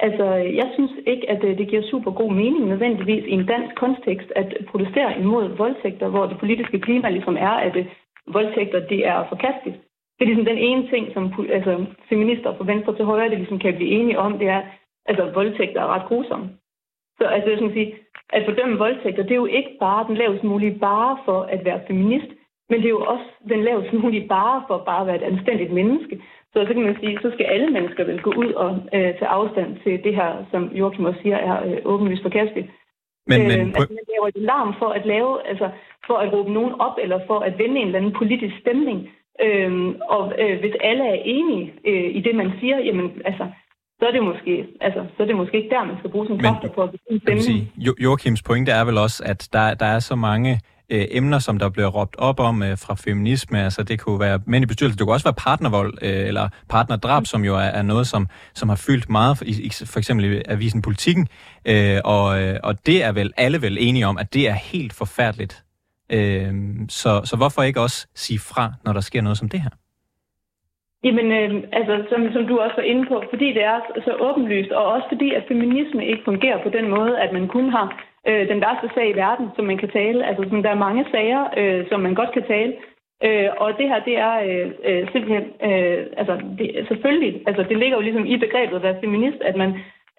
Altså, 0.00 0.24
jeg 0.60 0.70
synes 0.74 0.92
ikke, 1.06 1.30
at 1.30 1.44
øh, 1.44 1.58
det 1.58 1.68
giver 1.68 1.90
super 1.90 2.10
god 2.10 2.32
mening 2.32 2.66
nødvendigvis 2.66 3.24
i 3.26 3.30
en 3.30 3.46
dansk 3.46 3.74
kontekst 3.74 4.32
at 4.36 4.56
protestere 4.70 5.20
imod 5.20 5.56
voldtægter, 5.56 6.08
hvor 6.08 6.26
det 6.26 6.38
politiske 6.38 6.80
klima 6.80 7.10
ligesom 7.10 7.36
er, 7.36 7.54
at 7.66 7.76
øh, 7.76 7.86
voldtægter 8.26 8.86
det 8.86 9.06
er 9.06 9.28
forkasteligt. 9.28 9.78
Det 10.18 10.22
er 10.24 10.30
ligesom 10.30 10.44
den 10.44 10.58
ene 10.58 10.88
ting, 10.90 11.12
som 11.14 11.32
altså, 11.52 11.86
feminister 12.08 12.56
fra 12.56 12.64
venstre 12.64 12.96
til 12.96 13.04
højre 13.04 13.30
det 13.30 13.38
ligesom 13.38 13.58
kan 13.58 13.74
blive 13.74 13.90
enige 13.90 14.18
om, 14.18 14.38
det 14.38 14.48
er, 14.48 14.62
altså 15.06 15.30
voldtægter 15.34 15.80
er 15.80 15.94
ret 15.94 16.08
grusomme. 16.08 16.50
Så 17.18 17.24
altså, 17.24 17.50
jeg 17.50 17.58
skal 17.58 17.72
sige, 17.72 17.94
at 18.32 18.44
fordømme 18.44 18.78
voldtægter, 18.78 19.22
det 19.22 19.30
er 19.30 19.44
jo 19.44 19.46
ikke 19.46 19.76
bare 19.80 20.06
den 20.08 20.16
lavest 20.16 20.44
mulige 20.44 20.78
bare 20.78 21.18
for 21.24 21.40
at 21.42 21.64
være 21.64 21.80
feminist, 21.86 22.30
men 22.70 22.78
det 22.80 22.86
er 22.86 22.96
jo 22.98 23.04
også 23.14 23.28
den 23.48 23.60
lavest 23.64 23.92
mulige 23.92 24.28
bare 24.28 24.64
for 24.68 24.82
bare 24.86 25.00
at 25.00 25.06
være 25.06 25.16
et 25.16 25.30
anstændigt 25.32 25.72
menneske. 25.72 26.22
Så 26.52 26.64
så 26.66 26.72
kan 26.74 26.82
man 26.82 26.96
sige, 27.00 27.18
så 27.22 27.30
skal 27.34 27.46
alle 27.46 27.70
mennesker 27.70 28.04
vel 28.04 28.20
gå 28.22 28.32
ud 28.42 28.52
og 28.52 28.70
øh, 28.96 29.10
tage 29.18 29.34
afstand 29.38 29.70
til 29.84 30.04
det 30.04 30.14
her, 30.14 30.30
som 30.50 30.62
Joachim 30.78 31.04
også 31.04 31.20
siger, 31.22 31.36
er 31.36 31.56
øh, 31.66 31.78
åbenlyst 31.84 32.22
forkasteligt. 32.22 32.68
Men, 33.26 33.40
men, 33.48 33.60
øh, 33.60 33.66
altså, 33.66 33.92
man 33.98 34.06
laver 34.14 34.28
et 34.28 34.42
larm 34.50 34.74
for 34.78 34.90
at 34.98 35.06
lave, 35.06 35.48
altså 35.50 35.68
for 36.06 36.16
at 36.22 36.32
råbe 36.32 36.52
nogen 36.52 36.74
op, 36.80 36.96
eller 37.02 37.18
for 37.26 37.38
at 37.40 37.58
vende 37.58 37.80
en 37.80 37.86
eller 37.86 37.98
anden 37.98 38.18
politisk 38.20 38.54
stemning. 38.60 38.98
Øhm, 39.46 39.90
og 40.08 40.32
øh, 40.42 40.60
hvis 40.60 40.74
alle 40.80 41.04
er 41.14 41.20
enige 41.24 41.72
øh, 41.90 42.16
i 42.18 42.20
det, 42.20 42.34
man 42.34 42.50
siger, 42.60 42.78
jamen 42.78 43.22
altså, 43.24 43.46
så 43.98 44.06
er 44.08 44.12
det 44.12 44.22
måske, 44.22 44.66
altså, 44.80 45.00
så 45.16 45.22
er 45.22 45.26
det 45.26 45.36
måske 45.36 45.56
ikke 45.56 45.74
der, 45.74 45.84
man 45.84 45.98
skal 45.98 46.10
bruge 46.10 46.26
sin 46.26 46.38
kræfter 46.38 46.68
på 46.68 46.82
at 46.82 46.90
stemme. 47.22 47.40
Sige, 47.40 47.72
jo, 47.76 47.94
Joachims 48.04 48.42
pointe 48.42 48.72
er 48.72 48.84
vel 48.84 48.98
også, 48.98 49.24
at 49.26 49.48
der, 49.52 49.74
der 49.74 49.86
er 49.86 49.98
så 49.98 50.16
mange 50.16 50.60
øh, 50.90 51.04
emner, 51.10 51.38
som 51.38 51.58
der 51.58 51.68
bliver 51.68 51.88
råbt 51.88 52.16
op 52.18 52.40
om 52.40 52.62
øh, 52.62 52.78
fra 52.78 52.94
feminisme. 52.94 53.64
Altså 53.64 53.82
det 53.82 54.00
kunne 54.00 54.20
være 54.20 54.40
mænd 54.46 54.62
i 54.64 54.66
bestyrelse, 54.66 54.98
det 54.98 55.06
kunne 55.06 55.14
også 55.14 55.26
være 55.26 55.40
partnervold 55.46 55.94
øh, 56.02 56.28
eller 56.28 56.48
partnerdrab, 56.68 57.26
som 57.26 57.44
jo 57.44 57.54
er, 57.54 57.70
er 57.80 57.82
noget, 57.82 58.06
som, 58.06 58.26
som 58.54 58.68
har 58.68 58.76
fyldt 58.86 59.10
meget, 59.10 59.38
for, 59.38 59.44
i, 59.44 59.70
for 59.92 59.98
eksempel 59.98 60.24
i 60.32 60.42
avisen 60.48 60.82
Politikken. 60.82 61.28
Øh, 61.64 61.98
og, 62.04 62.42
øh, 62.42 62.56
og 62.62 62.86
det 62.86 63.04
er 63.04 63.12
vel 63.12 63.32
alle 63.36 63.62
vel 63.62 63.76
enige 63.80 64.06
om, 64.06 64.18
at 64.18 64.34
det 64.34 64.48
er 64.48 64.54
helt 64.72 64.92
forfærdeligt. 64.92 65.64
Øh, 66.12 66.52
så, 66.88 67.20
så 67.24 67.36
hvorfor 67.36 67.62
ikke 67.62 67.80
også 67.80 68.08
sige 68.14 68.38
fra, 68.38 68.72
når 68.84 68.92
der 68.92 69.00
sker 69.00 69.22
noget 69.22 69.38
som 69.38 69.48
det 69.48 69.60
her? 69.60 69.70
Jamen, 71.06 71.28
øh, 71.40 71.50
altså, 71.78 71.94
som, 72.10 72.20
som 72.34 72.46
du 72.46 72.54
også 72.64 72.76
var 72.76 72.88
inde 72.92 73.04
på, 73.10 73.16
fordi 73.32 73.48
det 73.56 73.64
er 73.72 73.78
så 74.06 74.12
åbenlyst, 74.28 74.70
og 74.70 74.84
også 74.94 75.06
fordi, 75.12 75.28
at 75.38 75.44
feminisme 75.48 76.06
ikke 76.06 76.22
fungerer 76.24 76.62
på 76.62 76.70
den 76.76 76.86
måde, 76.96 77.14
at 77.24 77.30
man 77.32 77.48
kun 77.48 77.68
har 77.76 77.86
øh, 78.28 78.48
den 78.48 78.60
værste 78.60 78.88
sag 78.94 79.08
i 79.10 79.16
verden, 79.24 79.46
som 79.56 79.64
man 79.64 79.78
kan 79.78 79.90
tale. 79.90 80.26
Altså, 80.26 80.42
sådan, 80.42 80.64
der 80.64 80.70
er 80.70 80.84
mange 80.86 81.06
sager, 81.10 81.42
øh, 81.56 81.88
som 81.88 82.00
man 82.00 82.14
godt 82.14 82.32
kan 82.32 82.44
tale. 82.46 82.72
Øh, 83.26 83.50
og 83.56 83.78
det 83.78 83.88
her, 83.88 84.00
det 84.08 84.16
er 84.18 84.34
øh, 84.48 84.70
øh, 84.88 85.02
simpelthen, 85.12 85.44
øh, 85.68 86.06
altså, 86.20 86.34
det, 86.58 86.86
selvfølgelig, 86.88 87.42
altså, 87.46 87.62
det 87.62 87.76
ligger 87.78 87.96
jo 87.96 88.02
ligesom 88.02 88.26
i 88.26 88.36
begrebet 88.36 88.76
at 88.76 88.82
være 88.82 89.00
feminist, 89.00 89.40
at 89.40 89.56
man 89.56 89.70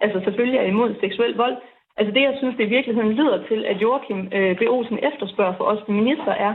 altså, 0.02 0.20
selvfølgelig 0.24 0.60
er 0.60 0.68
imod 0.74 0.96
seksuel 1.00 1.36
vold. 1.36 1.58
Altså, 1.98 2.12
det, 2.14 2.22
jeg 2.22 2.36
synes, 2.38 2.56
det 2.58 2.64
i 2.66 2.76
virkeligheden 2.78 3.12
lyder 3.12 3.48
til, 3.48 3.66
at 3.66 3.82
Joachim 3.82 4.20
øh, 4.32 4.58
B. 4.58 4.62
Olsen 4.62 5.00
efterspørger 5.10 5.56
for 5.58 5.64
os 5.64 5.84
feminister, 5.86 6.32
er, 6.32 6.54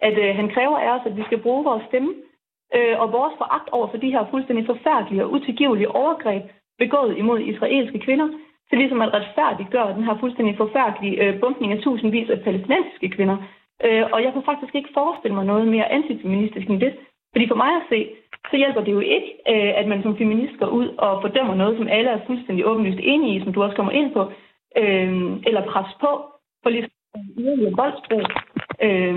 at 0.00 0.18
øh, 0.18 0.36
han 0.36 0.48
kræver 0.48 0.78
af 0.78 0.90
os, 0.96 1.06
at 1.06 1.16
vi 1.16 1.22
skal 1.22 1.38
bruge 1.38 1.64
vores 1.64 1.84
stemme 1.88 2.12
øh, 2.76 3.00
og 3.00 3.12
vores 3.12 3.34
foragt 3.38 3.68
over 3.72 3.86
for 3.90 3.96
de 3.96 4.10
her 4.10 4.24
fuldstændig 4.30 4.66
forfærdelige 4.66 5.24
og 5.24 5.32
utilgivelige 5.32 5.94
overgreb 6.02 6.42
begået 6.78 7.18
imod 7.18 7.40
israelske 7.40 7.98
kvinder, 7.98 8.28
til 8.72 8.78
ligesom 8.78 9.02
at 9.02 9.14
retfærdiggøre 9.14 9.94
den 9.96 10.04
her 10.04 10.16
fuldstændig 10.20 10.56
forfærdelige 10.56 11.16
øh, 11.22 11.40
bumpning 11.40 11.72
af 11.72 11.78
tusindvis 11.78 12.30
af 12.30 12.40
palæstinensiske 12.40 13.08
kvinder. 13.16 13.36
Øh, 13.84 14.04
og 14.12 14.22
jeg 14.24 14.32
kan 14.32 14.42
faktisk 14.50 14.74
ikke 14.74 14.94
forestille 14.94 15.34
mig 15.34 15.44
noget 15.44 15.68
mere 15.68 15.92
antifeministisk 15.92 16.66
end 16.68 16.80
det. 16.80 16.92
Fordi 17.32 17.48
for 17.48 17.54
mig 17.54 17.72
at 17.76 17.88
se, 17.92 17.98
så 18.50 18.56
hjælper 18.56 18.80
det 18.84 18.92
jo 18.92 19.00
ikke, 19.00 19.30
øh, 19.52 19.72
at 19.80 19.86
man 19.88 20.02
som 20.02 20.16
feminist 20.16 20.58
går 20.58 20.66
ud 20.66 20.88
og 20.98 21.22
fordømmer 21.22 21.54
noget, 21.54 21.78
som 21.78 21.88
alle 21.88 22.10
er 22.10 22.26
fuldstændig 22.26 22.66
åbenlyst 22.66 23.00
enige 23.02 23.36
i, 23.36 23.44
som 23.44 23.52
du 23.52 23.62
også 23.62 23.76
kommer 23.76 23.92
ind 23.92 24.12
på, 24.12 24.22
øh, 24.82 25.12
eller 25.48 25.62
pres 25.72 25.90
på 26.00 26.10
for 26.62 26.70
ligesom 26.70 26.90
yderligere 27.38 27.76
voldsbrug. 27.80 28.24
Øh, 28.86 29.16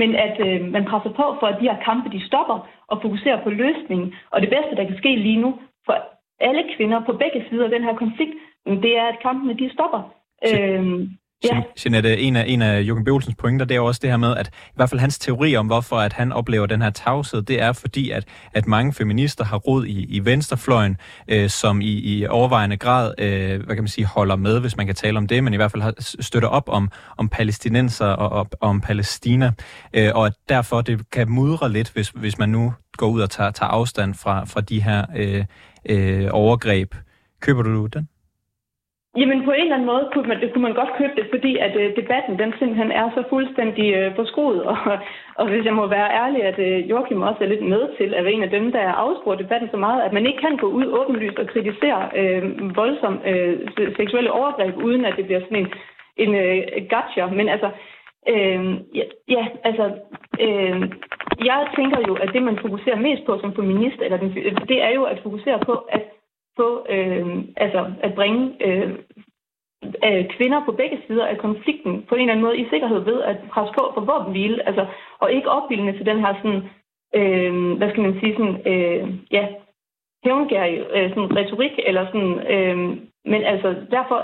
men 0.00 0.10
at 0.26 0.36
øh, 0.46 0.72
man 0.74 0.84
presser 0.84 1.12
på 1.20 1.26
for, 1.40 1.46
at 1.46 1.60
de 1.60 1.68
her 1.70 1.78
kampe 1.88 2.08
de 2.10 2.26
stopper 2.26 2.68
og 2.88 3.02
fokuserer 3.02 3.42
på 3.42 3.50
løsningen. 3.50 4.14
Og 4.30 4.40
det 4.40 4.50
bedste, 4.50 4.76
der 4.76 4.84
kan 4.86 4.98
ske 4.98 5.16
lige 5.16 5.40
nu 5.40 5.58
for 5.86 5.96
alle 6.40 6.64
kvinder 6.76 7.04
på 7.06 7.12
begge 7.12 7.44
sider 7.48 7.64
af 7.64 7.70
den 7.70 7.82
her 7.82 7.94
konflikt, 7.94 8.34
det 8.66 8.96
er, 8.96 9.06
at 9.12 9.18
kampene 9.22 9.58
de 9.58 9.70
stopper. 9.72 10.02
Øh, 10.48 11.08
Ja. 11.44 11.62
Jeanette, 11.84 12.18
en 12.18 12.36
af, 12.36 12.44
en 12.48 12.62
af 12.62 12.82
Jürgen 12.82 13.04
Bøvelsens 13.04 13.36
pointer, 13.38 13.66
det 13.66 13.76
er 13.76 13.80
også 13.80 14.00
det 14.02 14.10
her 14.10 14.16
med, 14.16 14.36
at 14.36 14.48
i 14.48 14.72
hvert 14.74 14.90
fald 14.90 15.00
hans 15.00 15.18
teori 15.18 15.56
om, 15.56 15.66
hvorfor 15.66 15.96
at 15.96 16.12
han 16.12 16.32
oplever 16.32 16.66
den 16.66 16.82
her 16.82 16.90
tavshed, 16.90 17.42
det 17.42 17.62
er 17.62 17.72
fordi, 17.72 18.10
at, 18.10 18.24
at 18.52 18.66
mange 18.66 18.92
feminister 18.92 19.44
har 19.44 19.56
rod 19.56 19.84
i, 19.86 20.04
i 20.04 20.24
venstrefløjen, 20.24 20.96
øh, 21.28 21.48
som 21.48 21.80
i, 21.80 22.18
i 22.18 22.26
overvejende 22.26 22.76
grad, 22.76 23.14
øh, 23.18 23.64
hvad 23.64 23.76
kan 23.76 23.84
man 23.84 23.88
sige, 23.88 24.06
holder 24.06 24.36
med, 24.36 24.60
hvis 24.60 24.76
man 24.76 24.86
kan 24.86 24.94
tale 24.94 25.18
om 25.18 25.26
det, 25.26 25.44
men 25.44 25.52
i 25.52 25.56
hvert 25.56 25.70
fald 25.70 25.82
har, 25.82 25.94
støtter 26.20 26.48
op 26.48 26.68
om, 26.68 26.90
om 27.16 27.28
palæstinenser 27.28 28.06
og 28.06 28.28
op, 28.28 28.54
om 28.60 28.80
Palæstina, 28.80 29.52
øh, 29.94 30.10
og 30.14 30.26
at 30.26 30.32
derfor 30.48 30.80
det 30.80 31.10
kan 31.10 31.30
mudre 31.30 31.72
lidt, 31.72 31.90
hvis, 31.92 32.08
hvis 32.08 32.38
man 32.38 32.48
nu 32.48 32.72
går 32.96 33.06
ud 33.06 33.20
og 33.20 33.30
tager, 33.30 33.50
tager 33.50 33.70
afstand 33.70 34.14
fra, 34.14 34.44
fra 34.44 34.60
de 34.60 34.82
her 34.82 35.04
øh, 35.16 35.44
øh, 35.88 36.28
overgreb. 36.32 36.94
Køber 37.40 37.62
du 37.62 37.86
den? 37.86 38.08
Jamen 39.16 39.44
på 39.44 39.52
en 39.52 39.60
eller 39.60 39.74
anden 39.74 39.92
måde 39.92 40.08
kunne 40.12 40.28
man, 40.28 40.40
det 40.40 40.52
kunne 40.52 40.66
man 40.68 40.74
godt 40.74 40.96
købe 40.98 41.14
det, 41.16 41.26
fordi 41.30 41.56
at 41.56 41.76
øh, 41.76 41.96
debatten 41.96 42.38
den 42.38 42.54
simpelthen 42.58 42.90
er 42.92 43.10
så 43.14 43.22
fuldstændig 43.28 43.94
øh, 43.94 44.16
forskruet, 44.16 44.62
og, 44.70 44.76
og 45.34 45.48
hvis 45.48 45.64
jeg 45.64 45.74
må 45.74 45.86
være 45.86 46.14
ærlig, 46.22 46.42
at 46.42 46.58
øh, 46.58 46.90
Joachim 46.90 47.22
også 47.22 47.44
er 47.44 47.48
lidt 47.48 47.68
med 47.68 47.82
til 47.98 48.14
at 48.14 48.24
være 48.24 48.32
en 48.32 48.42
af 48.42 48.50
dem, 48.50 48.72
der 48.72 49.00
afspurgt 49.04 49.40
debatten 49.40 49.68
så 49.70 49.76
meget, 49.76 50.02
at 50.02 50.12
man 50.12 50.26
ikke 50.26 50.38
kan 50.38 50.56
gå 50.56 50.66
ud 50.66 50.86
åbenlyst 50.86 51.38
og 51.38 51.46
kritisere 51.46 52.10
øh, 52.16 52.76
voldsom 52.76 53.20
øh, 53.26 53.58
seksuelle 53.96 54.32
overgreb, 54.32 54.76
uden 54.76 55.04
at 55.04 55.16
det 55.16 55.24
bliver 55.26 55.40
sådan 55.40 55.56
en, 55.56 55.72
en 56.16 56.34
øh, 56.34 56.62
gotcha. 56.90 57.26
Men 57.26 57.48
altså, 57.48 57.70
øh, 58.28 58.64
ja, 58.98 59.04
ja, 59.28 59.46
altså, 59.64 59.84
øh, 60.40 60.80
jeg 61.44 61.66
tænker 61.76 61.98
jo, 62.08 62.14
at 62.14 62.30
det 62.32 62.42
man 62.42 62.58
fokuserer 62.58 62.96
mest 62.96 63.26
på 63.26 63.38
som 63.40 63.54
feminist, 63.54 63.98
eller 64.02 64.18
den, 64.18 64.34
det 64.68 64.82
er 64.82 64.92
jo 64.94 65.02
at 65.02 65.18
fokusere 65.22 65.58
på, 65.66 65.72
at 65.72 66.02
på 66.56 66.86
øh, 66.88 67.26
altså 67.56 67.92
at 68.00 68.14
bringe 68.14 68.42
øh, 68.66 68.90
øh, 70.06 70.24
kvinder 70.36 70.64
på 70.64 70.72
begge 70.72 70.98
sider 71.06 71.26
af 71.26 71.38
konflikten 71.38 72.02
på 72.08 72.14
en 72.14 72.20
eller 72.20 72.32
anden 72.32 72.46
måde 72.46 72.58
i 72.58 72.68
sikkerhed 72.70 73.00
ved 73.00 73.22
at 73.22 73.36
presse 73.52 73.74
på 73.78 73.82
for 73.94 74.00
våbenhvile, 74.10 74.66
altså, 74.68 74.86
og 75.18 75.32
ikke 75.32 75.50
opbildende 75.50 75.96
til 75.96 76.06
den 76.06 76.20
her 76.20 76.34
sådan, 76.34 76.62
øh, 77.18 77.76
hvad 77.78 77.90
skal 77.90 78.02
man 78.02 78.20
sige, 78.20 78.36
sådan, 78.36 78.56
øh, 78.72 79.08
ja, 79.30 79.44
hævngærig 80.24 80.86
øh, 80.96 81.08
sådan 81.08 81.36
retorik, 81.36 81.74
eller 81.88 82.06
sådan, 82.06 82.34
øh, 82.54 82.78
men 83.24 83.42
altså 83.52 83.74
derfor 83.90 84.18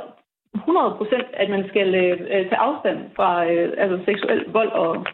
100 0.54 0.94
procent, 0.98 1.26
at 1.32 1.50
man 1.50 1.68
skal 1.68 1.94
øh, 1.94 2.20
øh, 2.20 2.42
tage 2.48 2.64
afstand 2.68 2.98
fra 3.16 3.50
øh, 3.50 3.72
altså 3.82 4.04
seksuel 4.04 4.44
vold 4.52 4.72
og 4.72 5.06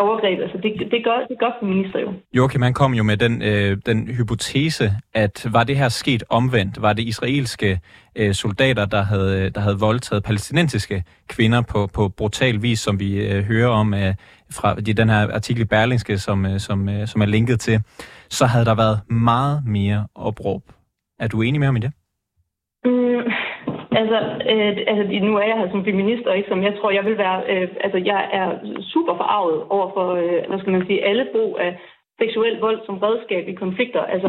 overgreb. 0.00 0.40
Altså 0.40 0.58
det, 0.62 0.90
det, 0.90 1.04
gør, 1.04 1.26
det 1.30 1.38
gør 1.38 1.50
feminister 1.60 1.98
jo. 2.00 2.12
Joachim, 2.36 2.62
han 2.62 2.74
kom 2.74 2.94
jo 2.94 3.02
med 3.02 3.16
den, 3.16 3.42
øh, 3.42 3.76
den 3.86 4.08
hypotese, 4.08 4.90
at 5.14 5.46
var 5.52 5.64
det 5.64 5.76
her 5.76 5.88
sket 5.88 6.22
omvendt? 6.30 6.82
Var 6.82 6.92
det 6.92 7.02
israelske 7.02 7.80
øh, 8.16 8.34
soldater, 8.34 8.84
der 8.86 9.02
havde, 9.02 9.50
der 9.50 9.60
havde 9.60 9.78
voldtaget 9.80 10.24
palæstinensiske 10.24 11.04
kvinder 11.28 11.62
på, 11.62 11.86
på 11.94 12.08
brutal 12.08 12.62
vis, 12.62 12.80
som 12.80 13.00
vi 13.00 13.26
øh, 13.26 13.42
hører 13.44 13.68
om 13.68 13.94
øh, 13.94 14.14
fra 14.52 14.74
de, 14.74 14.92
den 14.92 15.08
her 15.08 15.34
artikel 15.34 15.62
i 15.62 15.64
Berlingske, 15.64 16.18
som, 16.18 16.46
øh, 16.46 16.60
som, 16.60 16.88
øh, 16.88 17.06
som 17.06 17.20
er 17.20 17.26
linket 17.26 17.60
til, 17.60 17.80
så 18.30 18.46
havde 18.46 18.64
der 18.64 18.74
været 18.74 19.00
meget 19.10 19.62
mere 19.66 20.06
opråb. 20.14 20.62
Er 21.18 21.28
du 21.28 21.42
enig 21.42 21.60
med 21.60 21.66
ham 21.66 21.76
i 21.76 21.80
det? 21.80 21.92
Mm, 22.84 23.32
Altså, 24.00 24.18
øh, 24.52 24.72
altså, 24.90 25.04
nu 25.28 25.32
er 25.36 25.46
jeg 25.50 25.58
her 25.58 25.70
som 25.70 25.84
feminist, 25.84 26.26
og 26.26 26.36
ikke 26.36 26.48
som 26.48 26.62
jeg 26.62 26.74
tror, 26.78 26.90
jeg 26.90 27.04
vil 27.04 27.18
være... 27.18 27.38
Øh, 27.52 27.68
altså, 27.84 27.98
jeg 28.12 28.20
er 28.32 28.48
super 28.92 29.14
forarvet 29.20 29.58
over 29.76 29.88
for, 29.94 30.06
øh, 30.22 30.40
hvad 30.48 30.58
skal 30.58 30.72
man 30.72 30.86
sige, 30.86 31.04
alle 31.04 31.24
brug 31.32 31.58
af 31.60 31.70
seksuel 32.20 32.56
vold 32.58 32.80
som 32.86 32.98
redskab 32.98 33.48
i 33.48 33.54
konflikter. 33.64 34.02
Altså, 34.14 34.28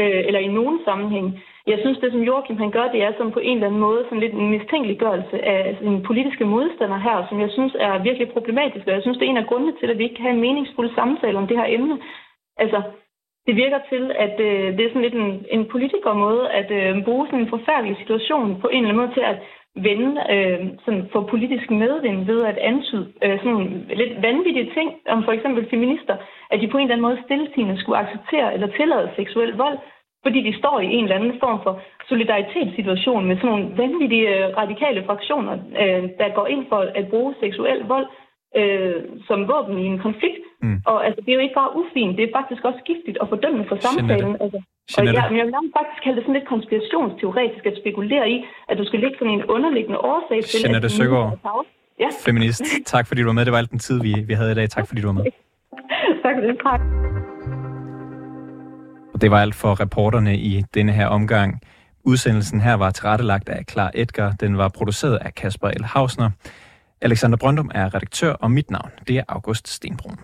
øh, 0.00 0.20
eller 0.28 0.40
i 0.40 0.54
nogen 0.58 0.78
sammenhæng. 0.84 1.26
Jeg 1.66 1.78
synes, 1.82 1.98
det 1.98 2.12
som 2.12 2.22
Joachim 2.28 2.56
han 2.56 2.70
gør, 2.70 2.92
det 2.92 3.02
er 3.02 3.12
som 3.18 3.32
på 3.32 3.40
en 3.40 3.56
eller 3.56 3.66
anden 3.66 3.80
måde 3.80 4.04
sådan 4.04 4.20
lidt 4.20 4.34
en 4.34 4.50
mistænkeliggørelse 4.50 5.36
af 5.44 5.76
sin 5.80 6.02
politiske 6.02 6.44
modstander 6.44 6.98
her, 6.98 7.26
som 7.28 7.40
jeg 7.40 7.50
synes 7.50 7.74
er 7.78 8.02
virkelig 8.02 8.28
problematisk, 8.28 8.86
og 8.86 8.92
jeg 8.92 9.02
synes, 9.02 9.18
det 9.18 9.26
er 9.26 9.30
en 9.30 9.42
af 9.42 9.46
grundene 9.46 9.74
til, 9.80 9.90
at 9.90 9.98
vi 9.98 10.04
ikke 10.04 10.14
kan 10.14 10.26
have 10.26 10.34
en 10.34 10.46
meningsfuld 10.46 10.90
samtale 10.94 11.38
om 11.38 11.46
det 11.46 11.56
her 11.56 11.66
emne. 11.68 11.98
Altså, 12.56 12.82
det 13.46 13.56
virker 13.56 13.80
til, 13.88 14.12
at 14.18 14.40
øh, 14.40 14.76
det 14.76 14.82
er 14.84 14.88
sådan 14.88 15.02
lidt 15.02 15.14
en, 15.14 15.46
en 15.50 15.64
politikermåde 15.74 16.50
at 16.50 16.70
øh, 16.70 17.04
bruge 17.04 17.26
sådan 17.26 17.40
en 17.40 17.48
forfærdelig 17.56 17.96
situation 17.96 18.60
på 18.60 18.68
en 18.68 18.76
eller 18.76 18.88
anden 18.88 19.02
måde 19.04 19.14
til 19.14 19.24
at 19.32 19.38
vende 19.88 20.12
øh, 20.34 20.58
sådan 20.84 21.08
få 21.12 21.20
politisk 21.32 21.70
medvind 21.70 22.24
ved 22.26 22.44
at 22.44 22.58
antyde 22.58 23.12
øh, 23.24 23.38
sådan 23.38 23.86
lidt 24.00 24.22
vanvittige 24.22 24.70
ting 24.74 24.88
om 25.08 25.24
for 25.24 25.32
eksempel 25.32 25.70
feminister, 25.70 26.16
at 26.50 26.60
de 26.60 26.68
på 26.68 26.78
en 26.78 26.82
eller 26.82 26.94
anden 26.94 27.08
måde 27.08 27.22
stilletigende 27.24 27.80
skulle 27.80 27.98
acceptere 27.98 28.54
eller 28.54 28.66
tillade 28.66 29.10
seksuel 29.16 29.52
vold, 29.56 29.78
fordi 30.22 30.40
de 30.48 30.58
står 30.58 30.80
i 30.80 30.86
en 30.86 31.04
eller 31.04 31.16
anden 31.16 31.40
form 31.40 31.60
for 31.62 31.80
solidaritetssituation 32.08 33.26
med 33.26 33.36
sådan 33.36 33.50
nogle 33.50 33.76
vanvittige 33.76 34.28
øh, 34.34 34.56
radikale 34.56 35.04
fraktioner, 35.06 35.52
øh, 35.82 36.02
der 36.20 36.34
går 36.34 36.46
ind 36.46 36.64
for 36.68 36.80
at 36.94 37.08
bruge 37.08 37.34
seksuel 37.40 37.80
vold 37.84 38.06
øh, 38.56 39.02
som 39.26 39.48
våben 39.48 39.78
i 39.78 39.86
en 39.86 39.98
konflikt. 39.98 40.38
Mm. 40.64 40.76
Og 40.90 40.98
altså, 41.06 41.20
det 41.24 41.30
er 41.30 41.36
jo 41.38 41.44
ikke 41.46 41.58
bare 41.62 41.70
ufint, 41.80 42.12
det 42.18 42.24
er 42.24 42.32
faktisk 42.38 42.62
også 42.68 42.80
giftigt 42.90 43.16
og 43.22 43.26
fordømmende 43.32 43.66
for 43.70 43.76
samtalen. 43.86 44.34
Altså, 44.42 44.58
og 44.96 45.02
ja, 45.16 45.22
men 45.30 45.36
jeg 45.40 45.46
vil 45.46 45.54
faktisk 45.78 46.00
kalde 46.04 46.16
det 46.16 46.24
sådan 46.24 46.36
lidt 46.38 46.48
konspirationsteoretisk 46.54 47.64
at 47.70 47.76
spekulere 47.82 48.26
i, 48.34 48.36
at 48.70 48.76
du 48.80 48.84
skal 48.88 48.98
ligge 49.04 49.16
sådan 49.20 49.34
en 49.38 49.44
underliggende 49.54 49.98
årsag 50.12 50.38
til, 50.44 50.60
Jeanette 50.62 50.88
at 50.90 50.96
Søgaard, 50.98 51.32
ja. 52.02 52.08
feminist. 52.26 52.64
Tak 52.94 53.04
fordi 53.08 53.20
du 53.22 53.28
var 53.30 53.36
med. 53.38 53.44
Det 53.44 53.52
var 53.52 53.62
alt 53.62 53.70
den 53.70 53.82
tid, 53.86 53.96
vi, 54.06 54.12
vi 54.30 54.34
havde 54.40 54.52
i 54.52 54.58
dag. 54.60 54.66
Tak 54.76 54.84
fordi 54.88 55.00
du 55.00 55.08
var 55.12 55.18
med. 55.20 55.24
tak 56.24 56.34
for 56.36 56.42
det. 56.46 56.54
Tak. 56.68 56.80
Og 59.14 59.18
det 59.22 59.30
var 59.30 59.40
alt 59.46 59.56
for 59.62 59.80
reporterne 59.84 60.36
i 60.36 60.62
denne 60.74 60.92
her 60.92 61.06
omgang. 61.06 61.60
Udsendelsen 62.04 62.60
her 62.60 62.74
var 62.74 62.90
tilrettelagt 62.90 63.48
af 63.48 63.66
Klar 63.66 63.90
Edgar. 63.94 64.30
Den 64.40 64.58
var 64.58 64.68
produceret 64.78 65.16
af 65.16 65.34
Kasper 65.34 65.68
L. 65.80 65.84
Hausner. 65.84 66.30
Alexander 67.00 67.36
Brøndum 67.36 67.70
er 67.74 67.94
redaktør, 67.94 68.32
og 68.32 68.50
mit 68.50 68.70
navn 68.70 68.90
det 69.08 69.16
er 69.16 69.22
August 69.28 69.68
Stenbrun. 69.68 70.18